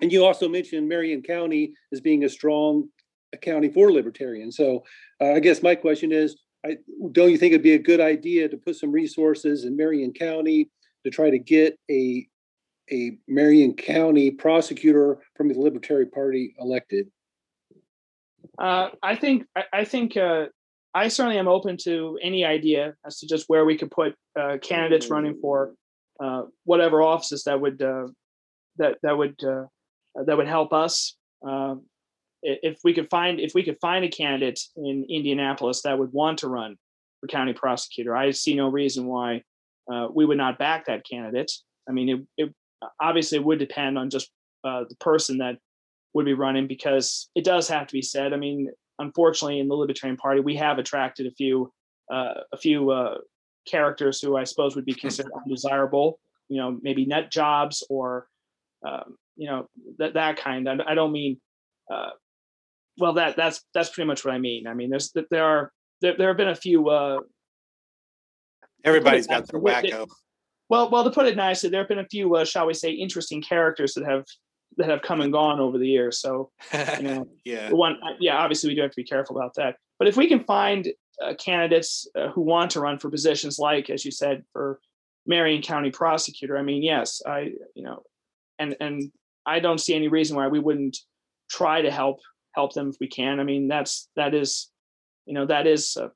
and 0.00 0.12
you 0.12 0.24
also 0.24 0.48
mentioned 0.48 0.88
Marion 0.88 1.22
County 1.22 1.74
as 1.92 2.00
being 2.00 2.24
a 2.24 2.28
strong 2.28 2.88
county 3.40 3.70
for 3.70 3.92
libertarians. 3.92 4.56
So, 4.56 4.84
uh, 5.20 5.32
I 5.32 5.40
guess 5.40 5.62
my 5.62 5.74
question 5.74 6.12
is, 6.12 6.36
I, 6.64 6.76
don't 7.12 7.30
you 7.30 7.38
think 7.38 7.52
it'd 7.52 7.62
be 7.62 7.74
a 7.74 7.78
good 7.78 8.00
idea 8.00 8.48
to 8.48 8.56
put 8.56 8.76
some 8.76 8.92
resources 8.92 9.64
in 9.64 9.76
Marion 9.76 10.12
County 10.12 10.70
to 11.04 11.10
try 11.10 11.30
to 11.30 11.38
get 11.38 11.76
a 11.90 12.26
a 12.90 13.12
Marion 13.26 13.74
County 13.74 14.30
prosecutor 14.30 15.18
from 15.36 15.48
the 15.48 15.58
Libertarian 15.58 16.10
Party 16.10 16.54
elected? 16.58 17.06
Uh, 18.58 18.90
I 19.02 19.16
think 19.16 19.44
I, 19.56 19.62
I 19.72 19.84
think 19.84 20.16
uh, 20.16 20.46
I 20.94 21.08
certainly 21.08 21.38
am 21.38 21.48
open 21.48 21.76
to 21.84 22.18
any 22.22 22.44
idea 22.44 22.94
as 23.06 23.18
to 23.20 23.26
just 23.26 23.48
where 23.48 23.64
we 23.64 23.78
could 23.78 23.90
put 23.90 24.14
uh, 24.38 24.58
candidates 24.60 25.08
running 25.08 25.38
for 25.40 25.74
uh, 26.22 26.42
whatever 26.64 27.02
offices 27.02 27.44
that 27.44 27.60
would 27.60 27.80
uh, 27.82 28.08
that 28.76 28.98
that 29.02 29.16
would 29.16 29.36
that 29.38 30.36
would 30.36 30.48
help 30.48 30.72
us. 30.72 31.16
Um, 31.46 31.86
if 32.44 32.78
we 32.82 32.92
could 32.92 33.08
find 33.08 33.40
if 33.40 33.54
we 33.54 33.62
could 33.62 33.78
find 33.80 34.04
a 34.04 34.08
candidate 34.08 34.60
in 34.76 35.06
Indianapolis 35.08 35.82
that 35.82 35.98
would 35.98 36.12
want 36.12 36.38
to 36.40 36.48
run 36.48 36.76
for 37.20 37.28
county 37.28 37.52
prosecutor, 37.52 38.16
I 38.16 38.32
see 38.32 38.54
no 38.54 38.68
reason 38.68 39.06
why 39.06 39.42
we 40.12 40.26
would 40.26 40.38
not 40.38 40.58
back 40.58 40.86
that 40.86 41.06
candidate. 41.08 41.52
I 41.88 41.92
mean, 41.92 42.26
it, 42.36 42.44
it 42.44 42.54
obviously 43.00 43.38
would 43.38 43.58
depend 43.58 43.96
on 43.96 44.10
just 44.10 44.30
the 44.64 44.96
person 45.00 45.38
that 45.38 45.56
would 46.14 46.24
be 46.24 46.34
running 46.34 46.66
because 46.66 47.30
it 47.34 47.44
does 47.44 47.68
have 47.68 47.86
to 47.86 47.92
be 47.92 48.02
said. 48.02 48.32
I 48.32 48.36
mean, 48.36 48.70
unfortunately, 48.98 49.60
in 49.60 49.68
the 49.68 49.74
Libertarian 49.74 50.16
Party, 50.16 50.40
we 50.40 50.56
have 50.56 50.78
attracted 50.78 51.26
a 51.26 51.32
few 51.32 51.72
uh, 52.12 52.40
a 52.52 52.56
few 52.56 52.90
uh, 52.90 53.18
characters 53.66 54.20
who 54.20 54.36
I 54.36 54.44
suppose 54.44 54.76
would 54.76 54.84
be 54.84 54.94
considered 54.94 55.32
undesirable. 55.44 56.18
You 56.48 56.58
know, 56.58 56.78
maybe 56.82 57.06
nut 57.06 57.30
jobs 57.30 57.84
or 57.88 58.26
um, 58.86 59.16
you 59.36 59.48
know 59.48 59.68
that 59.98 60.14
that 60.14 60.36
kind. 60.36 60.68
I, 60.68 60.78
I 60.86 60.94
don't 60.94 61.12
mean. 61.12 61.40
Uh, 61.90 62.10
well, 62.98 63.14
that 63.14 63.36
that's 63.36 63.64
that's 63.74 63.90
pretty 63.90 64.06
much 64.08 64.24
what 64.24 64.34
I 64.34 64.38
mean. 64.38 64.66
I 64.66 64.74
mean, 64.74 64.90
there's 64.90 65.10
that 65.12 65.30
there 65.30 65.44
are 65.44 65.72
there, 66.00 66.16
there 66.16 66.28
have 66.28 66.36
been 66.36 66.48
a 66.48 66.54
few. 66.54 66.88
Uh, 66.88 67.20
Everybody's 68.84 69.26
got 69.26 69.46
their 69.46 69.60
wacko. 69.60 70.08
well, 70.68 70.90
well, 70.90 71.04
to 71.04 71.10
put 71.10 71.26
it 71.26 71.36
nicely, 71.36 71.70
there 71.70 71.80
have 71.80 71.88
been 71.88 72.00
a 72.00 72.08
few, 72.08 72.34
uh, 72.34 72.44
shall 72.44 72.66
we 72.66 72.74
say, 72.74 72.90
interesting 72.90 73.40
characters 73.40 73.94
that 73.94 74.04
have 74.04 74.24
that 74.76 74.88
have 74.88 75.02
come 75.02 75.20
and 75.20 75.32
gone 75.32 75.60
over 75.60 75.78
the 75.78 75.88
years. 75.88 76.20
So 76.20 76.50
you 76.98 77.02
know, 77.02 77.28
yeah. 77.44 77.70
one 77.70 77.98
yeah 78.20 78.36
obviously 78.36 78.68
we 78.68 78.74
do 78.74 78.82
have 78.82 78.90
to 78.90 78.96
be 78.96 79.04
careful 79.04 79.36
about 79.36 79.54
that 79.56 79.76
but 79.98 80.08
if 80.08 80.16
we 80.16 80.26
can 80.26 80.42
find 80.44 80.88
uh, 81.22 81.34
candidates 81.34 82.08
uh, 82.18 82.28
who 82.30 82.40
want 82.40 82.72
to 82.72 82.80
run 82.80 82.98
for 82.98 83.10
positions 83.10 83.58
like 83.58 83.90
as 83.90 84.04
you 84.04 84.10
said 84.10 84.42
for 84.52 84.80
marion 85.26 85.62
county 85.62 85.90
prosecutor 85.90 86.58
i 86.58 86.62
mean 86.62 86.82
yes 86.82 87.22
i 87.26 87.52
you 87.74 87.84
know 87.84 88.02
and 88.58 88.76
and 88.80 89.12
i 89.46 89.60
don't 89.60 89.78
see 89.78 89.94
any 89.94 90.08
reason 90.08 90.36
why 90.36 90.48
we 90.48 90.58
wouldn't 90.58 90.98
try 91.48 91.80
to 91.82 91.90
help 91.90 92.18
help 92.54 92.72
them 92.72 92.88
if 92.88 92.96
we 93.00 93.06
can 93.06 93.38
i 93.38 93.44
mean 93.44 93.68
that's 93.68 94.08
that 94.16 94.34
is 94.34 94.70
you 95.26 95.34
know 95.34 95.46
that 95.46 95.66
is 95.66 95.96
a 95.96 96.10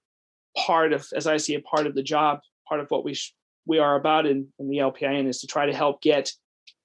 part 0.59 0.93
of 0.93 1.07
as 1.15 1.27
i 1.27 1.37
see 1.37 1.55
a 1.55 1.61
part 1.61 1.87
of 1.87 1.95
the 1.95 2.03
job 2.03 2.41
part 2.69 2.81
of 2.81 2.91
what 2.91 3.05
we 3.05 3.15
sh- 3.15 3.35
we 3.67 3.79
are 3.79 3.95
about 3.97 4.27
in, 4.27 4.49
in 4.59 4.69
the 4.69 4.79
lpin 4.79 5.29
is 5.29 5.41
to 5.41 5.47
try 5.47 5.67
to 5.67 5.73
help 5.73 6.03
get 6.03 6.33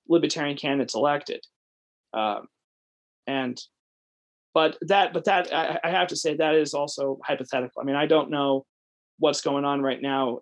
libertarian 0.07 0.57
candidates 0.57 0.93
elected 0.93 1.43
um, 2.13 2.47
and 3.27 3.59
but 4.53 4.77
that 4.81 5.13
but 5.13 5.25
that 5.25 5.53
I, 5.53 5.79
I 5.83 5.89
have 5.91 6.07
to 6.07 6.15
say 6.15 6.35
that 6.35 6.55
is 6.55 6.73
also 6.73 7.19
hypothetical 7.23 7.81
i 7.81 7.85
mean 7.85 7.95
i 7.95 8.05
don't 8.05 8.29
know 8.29 8.65
what's 9.19 9.41
going 9.41 9.65
on 9.65 9.81
right 9.81 10.01
now 10.01 10.39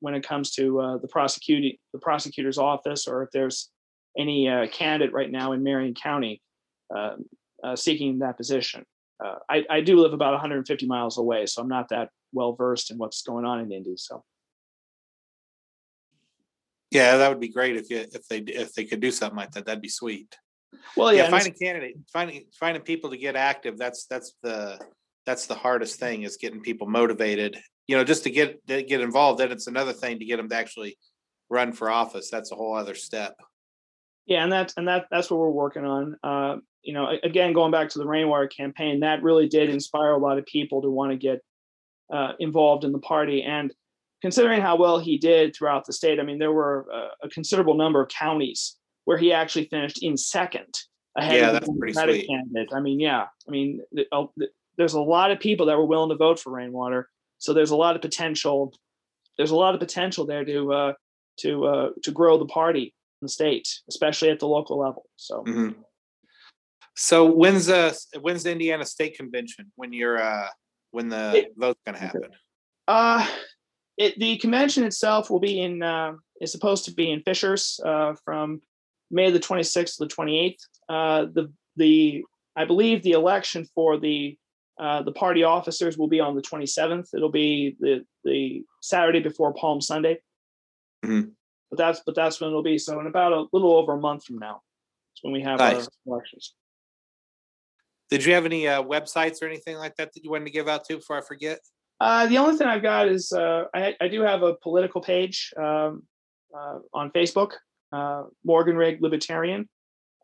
when 0.00 0.14
it 0.14 0.26
comes 0.26 0.50
to 0.52 0.80
uh, 0.80 0.98
the 0.98 1.08
prosecuting 1.08 1.76
the 1.92 1.98
prosecutor's 1.98 2.58
office 2.58 3.06
or 3.06 3.22
if 3.22 3.30
there's 3.32 3.70
any 4.18 4.48
uh, 4.48 4.66
candidate 4.68 5.12
right 5.12 5.30
now 5.30 5.52
in 5.52 5.62
marion 5.62 5.94
county 5.94 6.40
uh, 6.94 7.16
uh, 7.62 7.76
seeking 7.76 8.18
that 8.20 8.36
position 8.36 8.84
uh, 9.24 9.36
I, 9.48 9.64
I 9.70 9.80
do 9.80 9.96
live 10.00 10.12
about 10.12 10.32
150 10.32 10.86
miles 10.86 11.18
away 11.18 11.46
so 11.46 11.62
i'm 11.62 11.68
not 11.68 11.88
that 11.90 12.10
well 12.32 12.54
versed 12.54 12.90
in 12.90 12.98
what's 12.98 13.22
going 13.22 13.44
on 13.44 13.60
in 13.60 13.72
indy 13.72 13.94
so 13.96 14.24
Yeah, 16.94 17.16
that 17.16 17.28
would 17.28 17.40
be 17.40 17.48
great 17.48 17.76
if 17.76 17.90
you 17.90 18.06
if 18.12 18.28
they 18.28 18.38
if 18.38 18.72
they 18.72 18.84
could 18.84 19.00
do 19.00 19.10
something 19.10 19.36
like 19.36 19.50
that. 19.50 19.66
That'd 19.66 19.82
be 19.82 19.88
sweet. 19.88 20.36
Well 20.96 21.12
yeah, 21.12 21.24
yeah, 21.24 21.30
finding 21.30 21.54
candidate, 21.54 21.96
finding 22.12 22.44
finding 22.58 22.82
people 22.82 23.10
to 23.10 23.16
get 23.16 23.36
active. 23.36 23.78
That's 23.78 24.06
that's 24.06 24.34
the 24.42 24.78
that's 25.26 25.46
the 25.46 25.54
hardest 25.54 25.98
thing 25.98 26.22
is 26.22 26.36
getting 26.36 26.60
people 26.60 26.86
motivated. 26.88 27.58
You 27.86 27.96
know, 27.96 28.04
just 28.04 28.24
to 28.24 28.30
get 28.30 28.66
to 28.68 28.82
get 28.82 29.00
involved. 29.00 29.40
Then 29.40 29.52
it's 29.52 29.66
another 29.66 29.92
thing 29.92 30.18
to 30.18 30.24
get 30.24 30.36
them 30.38 30.48
to 30.48 30.54
actually 30.56 30.96
run 31.50 31.72
for 31.72 31.90
office. 31.90 32.30
That's 32.30 32.52
a 32.52 32.54
whole 32.54 32.74
other 32.74 32.94
step. 32.94 33.36
yeah 34.26 34.42
and 34.42 34.52
that's 34.52 34.74
and 34.76 34.88
that 34.88 35.06
that's 35.10 35.30
what 35.30 35.38
we're 35.38 35.50
working 35.50 35.84
on 35.84 36.16
uh, 36.22 36.56
you 36.82 36.92
know 36.94 37.08
again 37.22 37.52
going 37.52 37.70
back 37.72 37.88
to 37.90 37.98
the 37.98 38.06
rainwater 38.06 38.46
campaign 38.46 39.00
that 39.00 39.22
really 39.22 39.48
did 39.48 39.70
inspire 39.70 40.12
a 40.12 40.18
lot 40.18 40.38
of 40.38 40.46
people 40.46 40.82
to 40.82 40.90
want 40.90 41.10
to 41.12 41.16
get 41.16 41.40
uh, 42.12 42.32
involved 42.38 42.84
in 42.84 42.92
the 42.92 42.98
party 42.98 43.42
and 43.42 43.72
considering 44.22 44.60
how 44.60 44.76
well 44.76 44.98
he 44.98 45.18
did 45.18 45.54
throughout 45.54 45.84
the 45.84 45.92
state 45.92 46.20
i 46.20 46.22
mean 46.22 46.38
there 46.38 46.52
were 46.52 46.86
a, 46.92 47.26
a 47.26 47.28
considerable 47.28 47.74
number 47.74 48.00
of 48.00 48.08
counties 48.08 48.76
where 49.04 49.18
he 49.18 49.32
actually 49.32 49.66
finished 49.66 50.02
in 50.02 50.16
second 50.16 50.72
ahead 51.16 51.40
Yeah, 51.40 51.46
of 51.48 51.52
that's 51.54 51.66
the 51.68 51.76
pretty 51.78 51.92
sweet. 51.92 52.26
candidate 52.28 52.70
i 52.74 52.80
mean 52.80 52.98
yeah 53.00 53.26
i 53.46 53.50
mean 53.50 53.80
th- 53.94 54.08
there's 54.76 54.94
a 54.94 55.00
lot 55.00 55.30
of 55.30 55.38
people 55.40 55.66
that 55.66 55.76
were 55.78 55.84
willing 55.86 56.10
to 56.10 56.16
vote 56.16 56.38
for 56.40 56.50
rainwater 56.52 57.08
so 57.38 57.52
there's 57.52 57.70
a 57.70 57.76
lot 57.76 57.94
of 57.96 58.02
potential 58.02 58.72
there's 59.36 59.50
a 59.52 59.56
lot 59.56 59.74
of 59.74 59.80
potential 59.80 60.26
there 60.26 60.44
to 60.44 60.72
uh, 60.72 60.92
to 61.38 61.66
uh, 61.66 61.88
to 62.02 62.10
grow 62.12 62.38
the 62.38 62.46
party 62.46 62.94
in 63.20 63.26
the 63.26 63.28
state, 63.28 63.68
especially 63.88 64.30
at 64.30 64.38
the 64.38 64.46
local 64.46 64.78
level. 64.78 65.04
So 65.16 65.42
Mhm. 65.42 65.74
So 66.96 67.24
when's 67.26 67.68
uh 67.68 67.92
when's 68.20 68.44
the 68.44 68.52
Indiana 68.52 68.84
State 68.84 69.16
Convention? 69.16 69.72
When 69.74 69.92
you're 69.92 70.20
uh 70.22 70.48
when 70.92 71.08
the 71.08 71.32
It- 71.38 71.52
vote's 71.56 71.80
gonna 71.84 71.98
happen? 71.98 72.30
uh 72.86 73.26
it 73.96 74.16
the 74.20 74.36
convention 74.38 74.84
itself 74.84 75.30
will 75.30 75.40
be 75.40 75.60
in 75.60 75.82
uh, 75.82 76.12
is 76.40 76.52
supposed 76.52 76.84
to 76.84 76.92
be 76.92 77.10
in 77.10 77.22
Fishers 77.22 77.80
uh, 77.84 78.14
from 78.24 78.60
May 79.10 79.30
the 79.30 79.40
26th 79.40 79.96
to 79.96 80.06
the 80.06 80.14
28th. 80.14 80.56
Uh, 80.88 81.26
the 81.32 81.52
the 81.76 82.24
I 82.56 82.64
believe 82.64 83.02
the 83.02 83.12
election 83.12 83.66
for 83.74 83.98
the 83.98 84.38
uh, 84.78 85.02
the 85.02 85.12
party 85.12 85.44
officers 85.44 85.96
will 85.96 86.08
be 86.08 86.20
on 86.20 86.34
the 86.34 86.42
27th. 86.42 87.08
It'll 87.14 87.30
be 87.30 87.76
the 87.80 88.04
the 88.24 88.64
Saturday 88.80 89.20
before 89.20 89.52
Palm 89.54 89.80
Sunday. 89.80 90.20
Mhm. 91.04 91.32
But 91.70 91.78
that's 91.78 92.00
but 92.04 92.14
that's 92.14 92.40
when 92.40 92.48
it'll 92.50 92.62
be. 92.62 92.78
So 92.78 92.98
in 93.00 93.06
about 93.06 93.32
a 93.32 93.46
little 93.52 93.74
over 93.74 93.92
a 93.92 94.00
month 94.00 94.24
from 94.24 94.38
now, 94.38 94.62
is 95.16 95.22
when 95.22 95.32
we 95.32 95.42
have 95.42 95.58
Nice. 95.58 95.86
our 96.06 96.14
elections. 96.14 96.54
Did 98.10 98.24
you 98.24 98.34
have 98.34 98.44
any 98.44 98.68
uh 98.68 98.82
websites 98.82 99.42
or 99.42 99.46
anything 99.46 99.76
like 99.76 99.96
that 99.96 100.12
that 100.12 100.24
you 100.24 100.30
wanted 100.30 100.46
to 100.46 100.52
give 100.52 100.68
out 100.68 100.84
to 100.86 100.96
before 100.96 101.18
I 101.18 101.22
forget? 101.22 101.60
Uh, 102.00 102.26
the 102.26 102.38
only 102.38 102.56
thing 102.56 102.66
I've 102.66 102.82
got 102.82 103.08
is 103.08 103.32
uh, 103.32 103.64
I, 103.72 103.94
I 104.00 104.08
do 104.08 104.20
have 104.22 104.42
a 104.42 104.54
political 104.56 105.00
page 105.00 105.52
um, 105.56 106.02
uh, 106.54 106.78
on 106.92 107.10
Facebook, 107.12 107.52
uh, 107.94 108.24
Morgan 108.44 108.76
Rigg 108.76 109.00
Libertarian. 109.00 109.68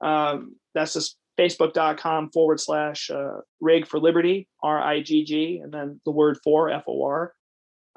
Um, 0.02 0.56
that's 0.74 0.94
just 0.94 1.16
facebook.com 1.38 2.30
forward 2.32 2.60
slash 2.60 3.10
uh, 3.10 3.38
Rigg 3.60 3.86
for 3.86 3.98
Liberty, 3.98 4.48
R 4.62 4.80
I 4.80 5.02
G 5.02 5.24
G, 5.24 5.60
and 5.62 5.72
then 5.72 6.00
the 6.04 6.10
word 6.10 6.38
for, 6.44 6.70
F 6.70 6.84
O 6.88 7.04
R, 7.04 7.32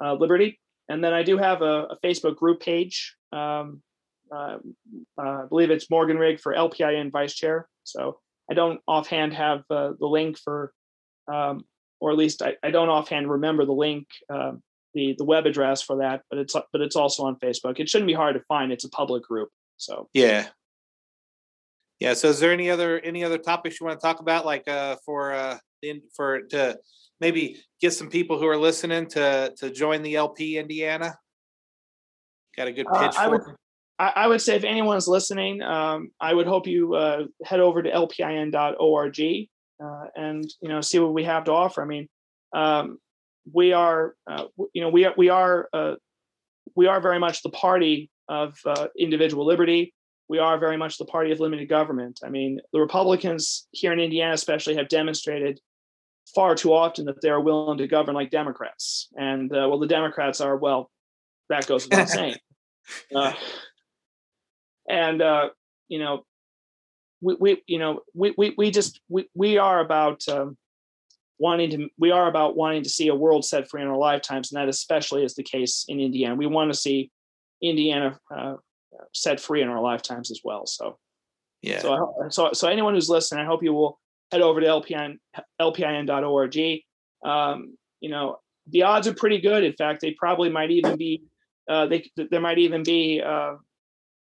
uh, 0.02 0.14
Liberty. 0.14 0.60
And 0.88 1.02
then 1.02 1.12
I 1.12 1.22
do 1.22 1.38
have 1.38 1.62
a, 1.62 1.88
a 1.90 1.98
Facebook 2.04 2.36
group 2.36 2.60
page. 2.60 3.16
Um, 3.32 3.82
uh, 4.34 4.58
uh, 5.18 5.22
I 5.22 5.44
believe 5.48 5.70
it's 5.70 5.90
Morgan 5.90 6.18
Rigg 6.18 6.40
for 6.40 6.54
LPIN 6.54 7.10
Vice 7.10 7.34
Chair. 7.34 7.68
So 7.84 8.18
I 8.50 8.54
don't 8.54 8.80
offhand 8.86 9.32
have 9.34 9.60
uh, 9.70 9.92
the 9.98 10.06
link 10.06 10.38
for 10.38 10.72
um, 11.32 11.64
or 12.00 12.10
at 12.10 12.18
least 12.18 12.42
I, 12.42 12.54
I 12.62 12.70
don't 12.70 12.90
offhand 12.90 13.30
remember 13.30 13.64
the 13.64 13.72
link, 13.72 14.06
uh, 14.28 14.52
the 14.92 15.14
the 15.16 15.24
web 15.24 15.46
address 15.46 15.82
for 15.82 15.96
that, 15.98 16.22
but 16.28 16.38
it's 16.38 16.54
but 16.54 16.80
it's 16.82 16.96
also 16.96 17.24
on 17.24 17.36
Facebook. 17.36 17.80
It 17.80 17.88
shouldn't 17.88 18.08
be 18.08 18.12
hard 18.14 18.34
to 18.34 18.42
find. 18.46 18.72
It's 18.72 18.84
a 18.84 18.90
public 18.90 19.22
group, 19.22 19.48
so 19.84 20.08
Yeah. 20.14 20.48
Yeah, 22.00 22.14
so 22.14 22.28
is 22.28 22.40
there 22.40 22.52
any 22.52 22.70
other, 22.70 22.98
any 23.00 23.22
other 23.24 23.38
topics 23.38 23.80
you 23.80 23.86
want 23.86 23.98
to 24.00 24.04
talk 24.06 24.20
about, 24.20 24.44
like, 24.44 24.66
uh, 24.68 24.96
for, 25.04 25.32
uh, 25.32 25.58
in, 25.82 26.02
for, 26.14 26.42
to 26.50 26.76
maybe 27.20 27.62
get 27.80 27.92
some 27.92 28.10
people 28.10 28.38
who 28.38 28.46
are 28.46 28.56
listening 28.56 29.06
to, 29.10 29.54
to 29.58 29.70
join 29.70 30.02
the 30.02 30.16
LP 30.16 30.58
Indiana? 30.58 31.14
Got 32.56 32.68
a 32.68 32.72
good 32.72 32.86
Uh, 32.90 33.08
pitch 33.08 33.16
I 33.18 33.28
would- 33.28 33.42
for? 33.42 33.56
I, 33.98 34.12
I 34.16 34.26
would 34.26 34.42
say 34.42 34.56
if 34.56 34.64
anyone's 34.64 35.06
listening, 35.06 35.62
um, 35.62 36.10
I 36.20 36.34
would 36.34 36.48
hope 36.48 36.66
you 36.66 36.94
uh, 36.94 37.26
head 37.44 37.60
over 37.60 37.80
to 37.80 37.88
lpin.org 37.90 39.20
uh, 39.84 40.04
and 40.16 40.44
you 40.60 40.68
know 40.68 40.80
see 40.80 40.98
what 40.98 41.14
we 41.14 41.22
have 41.24 41.44
to 41.44 41.52
offer. 41.52 41.80
I 41.80 41.86
mean, 41.86 42.08
um, 42.52 42.98
we 43.52 43.72
are 43.72 44.16
uh, 44.28 44.46
you 44.72 44.82
know 44.82 44.88
we 44.88 45.04
are 45.04 45.14
we 45.16 45.28
are 45.28 45.68
uh, 45.72 45.94
we 46.74 46.88
are 46.88 47.00
very 47.00 47.20
much 47.20 47.42
the 47.42 47.50
party 47.50 48.10
of 48.28 48.58
uh, 48.66 48.88
individual 48.98 49.46
liberty. 49.46 49.94
We 50.28 50.38
are 50.38 50.58
very 50.58 50.76
much 50.76 50.96
the 50.96 51.04
party 51.04 51.32
of 51.32 51.40
limited 51.40 51.68
government. 51.68 52.20
I 52.24 52.30
mean, 52.30 52.60
the 52.72 52.80
Republicans 52.80 53.68
here 53.72 53.92
in 53.92 54.00
Indiana, 54.00 54.32
especially, 54.32 54.76
have 54.76 54.88
demonstrated 54.88 55.60
far 56.34 56.54
too 56.54 56.72
often 56.72 57.04
that 57.06 57.20
they 57.20 57.28
are 57.28 57.40
willing 57.40 57.78
to 57.78 57.86
govern 57.86 58.14
like 58.14 58.30
Democrats. 58.30 59.08
And 59.16 59.52
uh, 59.52 59.66
well, 59.68 59.78
the 59.78 59.86
Democrats 59.86 60.40
are 60.40 60.56
well, 60.56 60.90
that 61.50 61.66
goes 61.66 61.84
without 61.84 62.08
saying. 62.08 62.36
Uh, 63.14 63.32
and 64.88 65.20
uh, 65.20 65.50
you 65.88 65.98
know, 65.98 66.24
we, 67.20 67.36
we 67.38 67.62
you 67.66 67.78
know 67.78 68.00
we 68.14 68.34
we, 68.36 68.54
we 68.56 68.70
just 68.70 69.00
we, 69.08 69.28
we 69.34 69.58
are 69.58 69.80
about 69.80 70.26
um, 70.28 70.56
wanting 71.38 71.70
to 71.70 71.88
we 71.98 72.10
are 72.10 72.28
about 72.28 72.56
wanting 72.56 72.82
to 72.82 72.88
see 72.88 73.08
a 73.08 73.14
world 73.14 73.44
set 73.44 73.68
free 73.68 73.82
in 73.82 73.88
our 73.88 73.96
lifetimes, 73.96 74.52
and 74.52 74.60
that 74.60 74.68
especially 74.68 75.24
is 75.24 75.34
the 75.34 75.42
case 75.42 75.84
in 75.88 76.00
Indiana. 76.00 76.34
We 76.34 76.46
want 76.46 76.72
to 76.72 76.78
see 76.78 77.10
Indiana 77.70 78.18
uh, 78.34 78.54
set 79.12 79.40
free 79.40 79.62
in 79.62 79.68
our 79.68 79.80
lifetimes 79.80 80.30
as 80.30 80.40
well. 80.44 80.66
So 80.66 80.98
Yeah, 81.62 81.78
so, 81.78 82.14
so, 82.30 82.52
so 82.52 82.68
anyone 82.68 82.94
who's 82.94 83.08
listening, 83.08 83.42
I 83.42 83.46
hope 83.46 83.62
you 83.62 83.72
will 83.72 83.98
head 84.30 84.40
over 84.40 84.60
to 84.60 84.66
lpin, 84.66 85.18
lpin.org. 85.60 86.80
Um, 87.24 87.76
you 88.00 88.10
know, 88.10 88.38
the 88.68 88.82
odds 88.82 89.06
are 89.06 89.14
pretty 89.14 89.40
good. 89.40 89.64
In 89.64 89.72
fact, 89.74 90.00
they 90.00 90.12
probably 90.12 90.50
might 90.50 90.70
even 90.70 90.96
be, 90.96 91.22
uh, 91.68 91.86
they, 91.86 92.10
there 92.16 92.40
might 92.40 92.58
even 92.58 92.82
be 92.82 93.22
uh, 93.24 93.54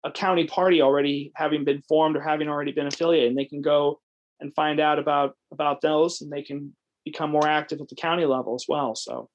a 0.05 0.11
county 0.11 0.47
party 0.47 0.83
already 0.83 1.33
having 1.35 1.65
been 1.65 1.83
formed 1.89 2.17
or 2.17 2.21
having 2.21 2.49
already 2.49 2.73
been 2.73 2.87
affiliated, 2.87 3.31
and 3.31 3.39
they 3.39 3.45
can 3.45 3.63
go 3.63 4.01
and 4.41 4.55
find 4.55 4.81
out 4.81 4.99
about 4.99 5.37
about 5.53 5.81
those, 5.81 6.21
and 6.21 6.33
they 6.33 6.43
can 6.43 6.75
become 7.05 7.31
more 7.31 7.47
active 7.47 7.81
at 7.81 7.89
the 7.89 7.95
county 7.95 8.25
level 8.25 8.55
as 8.55 8.65
well. 8.69 8.95
So, 8.95 9.29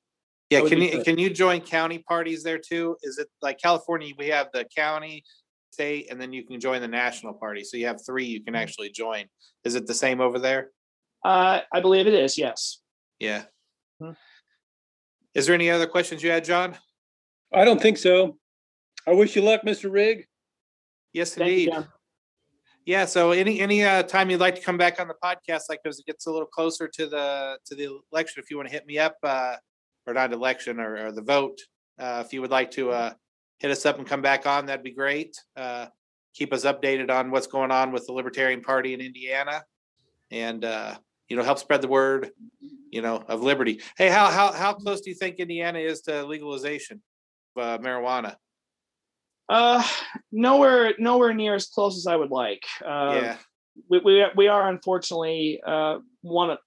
yeah, 0.49 0.61
can 0.61 0.81
you, 0.81 0.91
good. 0.91 1.05
can 1.05 1.17
you 1.17 1.29
join 1.29 1.61
county 1.61 1.99
parties 1.99 2.43
there 2.43 2.59
too? 2.59 2.95
Is 3.03 3.17
it 3.17 3.27
like 3.41 3.59
California, 3.61 4.13
we 4.17 4.27
have 4.27 4.47
the 4.53 4.65
county, 4.75 5.23
state, 5.71 6.07
and 6.11 6.19
then 6.21 6.31
you 6.33 6.45
can 6.45 6.59
join 6.59 6.81
the 6.81 6.87
national 6.87 7.33
party, 7.33 7.63
so 7.63 7.77
you 7.77 7.87
have 7.87 7.99
three 8.05 8.25
you 8.25 8.43
can 8.43 8.53
Mm-hmm. 8.53 8.61
actually 8.61 8.89
join. 8.91 9.25
Is 9.63 9.75
it 9.75 9.87
the 9.87 9.93
same 9.93 10.21
over 10.21 10.39
there? 10.39 10.71
uh, 11.23 11.61
I 11.73 11.79
believe 11.81 12.05
it 12.07 12.13
is. 12.13 12.37
Yes. 12.37 12.79
Yeah. 13.19 13.45
Mhm. 14.01 14.15
Is 15.33 15.47
there 15.47 15.55
any 15.55 15.69
other 15.71 15.87
questions 15.87 16.21
you 16.21 16.29
had, 16.29 16.45
John? 16.45 16.77
I 17.53 17.65
don't 17.65 17.81
think 17.81 17.97
so. 17.97 18.37
I 19.07 19.13
wish 19.13 19.35
you 19.35 19.41
luck, 19.41 19.61
Mr. 19.65 19.91
Rigg. 19.91 20.27
Yes, 21.13 21.33
Thank 21.35 21.49
indeed. 21.49 21.71
John. 21.71 21.87
Yeah, 22.85 23.05
so 23.05 23.31
any 23.31 23.59
any 23.59 23.83
uh, 23.83 24.03
time 24.03 24.29
you'd 24.29 24.39
like 24.39 24.53
to 24.55 24.61
come 24.61 24.77
back 24.77 24.99
on 24.99 25.07
the 25.07 25.15
podcast, 25.23 25.63
like 25.69 25.79
as 25.85 25.97
it 25.99 26.05
gets 26.05 26.27
a 26.27 26.31
little 26.31 26.47
closer 26.47 26.87
to 26.87 27.07
the 27.07 27.57
to 27.65 27.73
the 27.75 27.99
election, 28.11 28.43
if 28.43 28.51
you 28.51 28.57
want 28.57 28.69
to 28.69 28.73
hit 28.73 28.85
me 28.85 28.99
up, 28.99 29.15
uh, 29.23 29.55
or 30.05 30.13
not 30.13 30.33
election 30.33 30.79
or, 30.79 31.07
or 31.07 31.11
the 31.11 31.21
vote, 31.21 31.59
uh, 31.99 32.23
if 32.25 32.33
you 32.33 32.41
would 32.41 32.51
like 32.51 32.71
to 32.71 32.91
uh, 32.91 33.13
hit 33.59 33.71
us 33.71 33.85
up 33.85 33.97
and 33.97 34.07
come 34.07 34.21
back 34.21 34.45
on, 34.45 34.65
that'd 34.65 34.83
be 34.83 34.91
great. 34.91 35.35
Uh, 35.55 35.87
keep 36.33 36.53
us 36.53 36.65
updated 36.65 37.09
on 37.09 37.31
what's 37.31 37.47
going 37.47 37.71
on 37.71 37.91
with 37.91 38.05
the 38.05 38.13
Libertarian 38.13 38.61
Party 38.61 38.93
in 38.93 39.01
Indiana, 39.01 39.63
and 40.31 40.63
uh, 40.63 40.95
you 41.29 41.37
know 41.37 41.43
help 41.43 41.59
spread 41.59 41.81
the 41.81 41.87
word, 41.87 42.31
you 42.91 43.01
know, 43.01 43.23
of 43.27 43.41
liberty. 43.41 43.81
Hey, 43.97 44.09
how 44.09 44.29
how 44.29 44.51
how 44.51 44.73
close 44.73 45.01
do 45.01 45.09
you 45.09 45.15
think 45.15 45.37
Indiana 45.37 45.79
is 45.79 46.01
to 46.01 46.25
legalization 46.25 47.01
of 47.55 47.63
uh, 47.63 47.83
marijuana? 47.83 48.35
Uh, 49.47 49.83
nowhere, 50.31 50.93
nowhere 50.97 51.33
near 51.33 51.55
as 51.55 51.67
close 51.67 51.97
as 51.97 52.07
I 52.07 52.15
would 52.15 52.31
like. 52.31 52.63
Uh, 52.83 53.19
yeah, 53.21 53.37
we, 53.89 53.99
we 53.99 54.25
we 54.35 54.47
are 54.47 54.69
unfortunately 54.69 55.61
uh, 55.65 55.99
one 56.21 56.49
of 56.51 56.57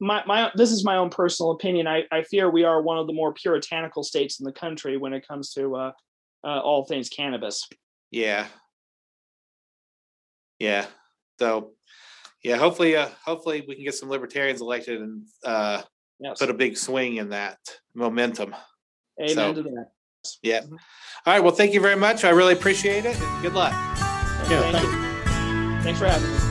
my 0.00 0.22
my 0.26 0.50
this 0.54 0.70
is 0.72 0.84
my 0.84 0.96
own 0.96 1.10
personal 1.10 1.52
opinion. 1.52 1.86
I, 1.86 2.04
I 2.12 2.22
fear 2.22 2.50
we 2.50 2.64
are 2.64 2.82
one 2.82 2.98
of 2.98 3.06
the 3.06 3.12
more 3.12 3.32
puritanical 3.32 4.02
states 4.02 4.40
in 4.40 4.44
the 4.44 4.52
country 4.52 4.96
when 4.96 5.12
it 5.12 5.26
comes 5.26 5.52
to 5.54 5.76
uh, 5.76 5.92
uh, 6.44 6.60
all 6.60 6.84
things 6.84 7.08
cannabis. 7.08 7.66
Yeah. 8.10 8.46
Yeah. 10.58 10.86
So, 11.38 11.72
yeah, 12.42 12.56
hopefully, 12.56 12.96
uh, 12.96 13.08
hopefully 13.24 13.64
we 13.66 13.74
can 13.74 13.84
get 13.84 13.94
some 13.94 14.08
libertarians 14.08 14.60
elected 14.60 15.00
and 15.02 15.26
uh, 15.44 15.82
Yes. 16.18 16.38
put 16.38 16.48
a 16.48 16.54
big 16.54 16.78
swing 16.78 17.16
in 17.16 17.28
that 17.30 17.58
momentum. 17.94 18.54
Amen 19.20 19.34
so- 19.34 19.52
to 19.54 19.62
that. 19.62 19.90
Yeah. 20.42 20.62
All 20.62 20.78
right. 21.26 21.40
Well, 21.40 21.52
thank 21.52 21.72
you 21.72 21.80
very 21.80 21.94
much. 21.94 22.24
I 22.24 22.30
really 22.30 22.54
appreciate 22.54 23.04
it. 23.04 23.16
Good 23.42 23.52
luck. 23.52 23.72
Thank 24.48 24.82
you. 24.82 25.82
Thanks 25.82 26.00
for 26.00 26.06
having 26.06 26.32
me. 26.32 26.45